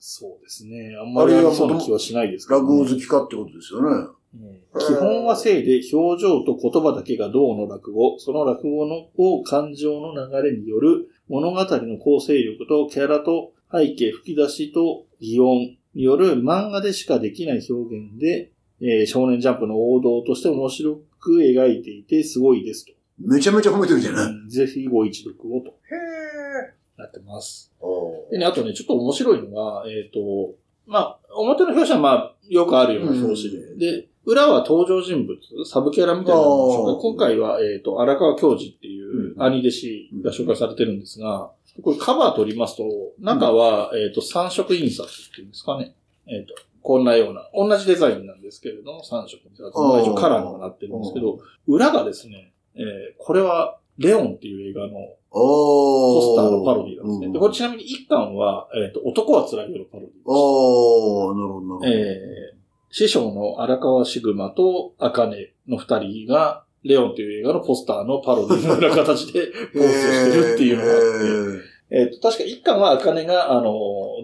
[0.00, 0.96] そうですね。
[1.00, 4.08] あんまりそうな気はしないですけど、落語好きかってことですよね。
[4.34, 22.92] えー基本は性で表情と言葉だけが銅の落語、その落語のを感情の流れによる物語の構成力とキャラと背景吹き出しと擬音による漫画でしかできない表現で、えー少年ジャンプの王道として面白く描いていてすごいですと。
[23.18, 24.26] めちゃめちゃ褒めてるじゃない。
[24.26, 26.74] うんぜひご一読をとへえ。
[26.96, 27.72] なってます。
[27.80, 30.54] おでね、あとね、ちょっと面白いのが、えっ、と、
[30.86, 41.50] まあ、表の表紙はまあ、よくあるような表紙で、うんで、裏は登場人物、サブキャラみたいなのを今回は、えっ、と、荒川教授っていううん兄弟子が紹介されてるんですが、
[41.82, 42.84] これカバー取りますと、
[43.18, 45.94] 中は、えっ、と、三色印刷っていうんですかね。
[46.26, 49.70] えっ、と、こんなような、同じデザインなんですけれども、三色印刷。
[49.78, 52.82] まあ一応カラーにはなってるんですけど、裏がですね、えー
[53.18, 54.96] これは、レオンっていう映画の
[55.30, 57.26] おポスターのパロディなんですね。
[57.26, 60.22] うんで、これちなみに一巻は、えっ、と、男は辛いよのパロディです。
[60.26, 61.86] おー、なるほど、なるほど。
[61.86, 62.59] えー
[62.90, 73.74] 師匠の荒川シグマと茜の二人が、レオンという映画のポスターのパロディのような形でポーズをしてるっていうのがあって、 えっ、と、確か一巻は茜が、あの、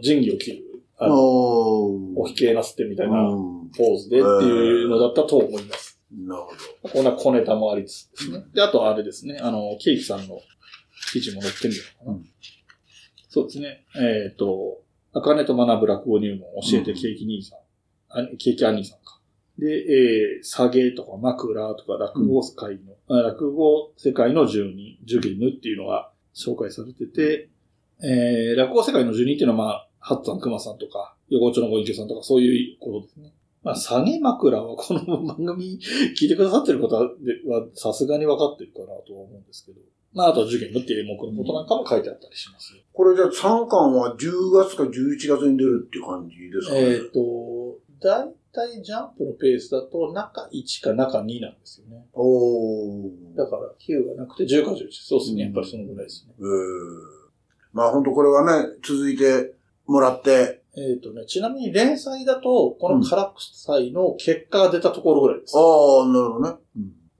[0.02, 0.64] 仁義を切る、
[0.96, 6.00] あの、おおひけなすってみたいなうんポーズでっていうのだったと思います。
[6.10, 6.94] なるほど。
[6.94, 8.44] こんな小ネタもありつつですね。
[8.54, 10.40] で、あとあれですね、あの、ケーキさんの
[11.12, 12.16] 記事も載ってみようかな。
[12.16, 12.24] うん
[13.28, 13.84] そうですね。
[13.94, 14.80] えっ、と、
[15.12, 17.58] あかねと学ぶ落語入門教えてケーキ兄さん。
[18.08, 19.20] あケーキ兄さんか。
[19.58, 22.78] で、えー、下げとか枕とか落語界
[23.08, 27.48] の、あ落語世界の住人、ジュゲヌっていうのが紹介されてて、
[28.02, 33.32] えー、落語世界の住人っていうのはまあ、ハッツァンクマさんとか、横丁のご隠居さんとかそういうことですね。
[33.62, 35.80] まあ、下げ枕はこの番組
[36.16, 37.08] 聞いてくださってる方は
[37.74, 39.80] さすがに分かってるかなとは思うんですけど。
[40.12, 42.72] まあ、あとは受験のっていう演目のことなんかも書いてあったりします。
[42.92, 46.80] これじゃあ3巻は10月か11月に出るっていう感じですかね。
[46.80, 52.06] えっ、と、だいたいジャンプのペースだと中1か中2なんですよね。
[52.12, 53.36] おー。
[53.36, 54.76] だから9がなくて10か11。
[54.90, 55.42] そうですね。
[55.44, 56.34] やっぱりそのぐらいですね。
[56.38, 56.46] えー、
[57.72, 59.54] まあ本当これはね、続いて
[59.86, 65.56] もらって、えっ、とね、ちなみに連載だと、このカラクサイの結果が出たところぐらいです。
[65.56, 66.58] ああ、なるほどね。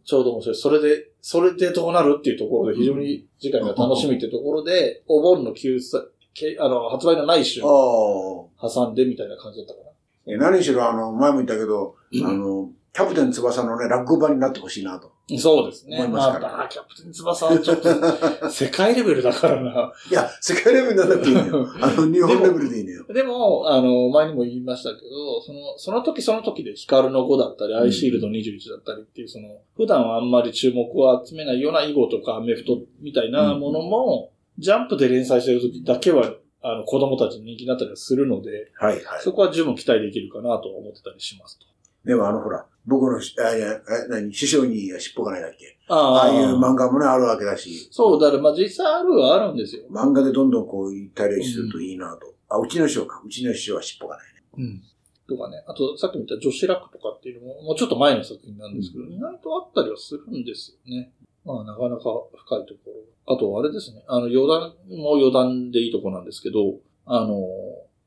[0.05, 0.55] ちょうど面白い。
[0.57, 6.03] それで、それでどうなるっていうところで非常に次回が楽しみっていうところで、お盆の休載、
[6.35, 8.70] けあの、発売のない週ああ。
[8.70, 9.87] 挟んでみたいな感じだったかな。
[10.27, 15.12] え何しろあの、前も言ったけど、あの、キャプテン翼のね、落語版になってほしいなと。
[15.39, 15.99] そうですね。
[15.99, 17.91] 思いますからまあ、キャプテン翼はちょっと、
[18.49, 19.93] 世界レベルだからな。
[20.11, 21.68] いや、世界レベルにならなくていいのよ。
[21.79, 23.05] あの、日本レベルでいいのよ。
[23.12, 39.22] でも、あの、前にも言いましたけど、その、その時その時でヒカルの5だったり、アイシールド21だったりっていう、その、普段はあんまり注目を集めないような囲碁とかアメフトみたいなものも、ジャンプで連載してる時だけは、あの、子供たちに人気になったりはするので、はいはい。
[39.22, 41.66] そこは十分期待できるかなとは思ってたりしますと。
[42.04, 45.76] でもあの、ほら、僕のし、あ、いや、え、何、師匠に尻尾がないだっけ？
[45.88, 47.88] あああいう漫画もね、あるわけだし。
[47.90, 49.82] そう、だからまあ実際あるはあるんですよ。
[49.90, 52.34] 漫画でどんどんこう言ったりするといいなと。
[52.48, 53.20] あ、うちの師匠か。
[53.24, 54.42] うちの師匠は尻尾がないね。
[54.59, 54.82] うん。
[55.28, 55.64] とかね。
[55.66, 61.12] あと、さっきも言った女子楽とかっていうのも、もうちょっと前の作品なんですけど、意外とあったりはするんですよね。
[61.47, 62.03] まあ、なかなか
[62.34, 62.90] 深いとこ
[63.26, 63.34] ろ。
[63.34, 64.03] あと、あれですね。
[64.09, 66.74] あの、余談も余談でいいとこなんですけど、
[67.07, 67.47] あの、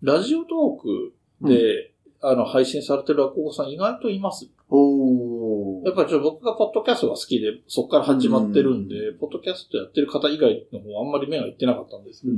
[0.02, 4.50] ラジオトークで、あの、配信されてる落語家さん意外といます。
[4.70, 12.34] おやっぱりちょっと僕がポッドキャストが好きで、そこから始まってるんで、ポッドキャストやってる方以外の方はあんまり目がいってなかったんですけど、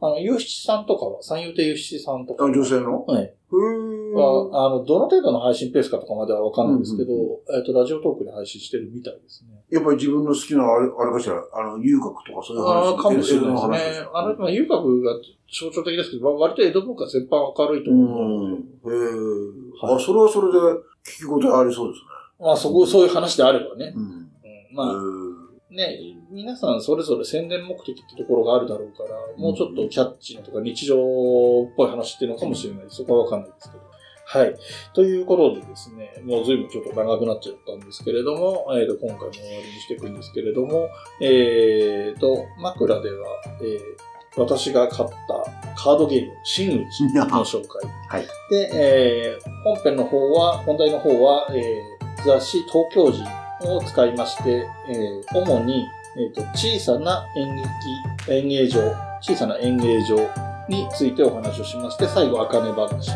[0.00, 3.04] あの、ゆうしちさんとかは、三遊亭ゆうしちさんとかあ、は、女性の？
[3.04, 3.34] はい。
[3.52, 7.12] は、あの、どの程度の配信ペースかとかまではわかんないんですけど、
[7.54, 9.61] えっと、ラジオトークで配信してるみたいですね。
[9.72, 12.68] やっぱり自分の好きなあれ、あれかしら、あの、遊郭とかそういう話。
[12.68, 13.68] ああ、かもしれないです
[14.02, 14.06] ね。
[14.12, 15.14] あの、まあ、遊郭が
[15.50, 18.48] 象徴的ですけど、まあ割と江戸文化全般明るいとう思う。
[18.48, 18.52] ん。
[18.52, 18.92] へえ。
[19.80, 20.58] はいあ、それはそれで
[21.02, 22.04] 聞き応えありそうです
[22.38, 23.92] まあ、そこ、そういう話であればねね。。
[23.96, 24.02] うん。
[24.02, 24.28] うん、
[24.74, 24.92] まあ、
[25.72, 25.98] へね、
[26.30, 30.98] 皆さんそれぞれ宣伝目的ってところがあるだろうから、もうちょっとキャッチーなとか日常っ
[31.74, 32.84] ぽい話っていうのかもしれない。
[32.88, 33.82] そこはわかんないですけど。
[34.32, 34.54] はい。
[34.94, 40.88] ということでですね、もう随分ちょっと長くなっちゃったんですけれども、えっ、と、今回も終わりにしていくんですけれども、
[41.20, 43.26] えっ、と、枕では、
[43.60, 43.78] えー
[44.34, 47.86] 私が買ったカードゲーム、真打ちの紹介。
[48.08, 48.26] はい。
[48.48, 53.22] で、えー本編の方は、本題の方は、えー雑誌東京人
[53.70, 57.54] を使いまして、えー主に、えーと小さな演
[58.26, 58.80] 劇演芸場、
[59.20, 60.16] 小さな演芸場
[60.70, 63.10] についてお話をしまして、最後、あかね話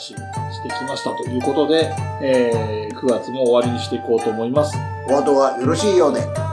[0.00, 0.16] を、
[0.52, 1.92] してきましたということで、
[2.22, 4.76] えー9月も終わりにしていこうと思います。
[5.08, 6.49] お後がよろしいようで。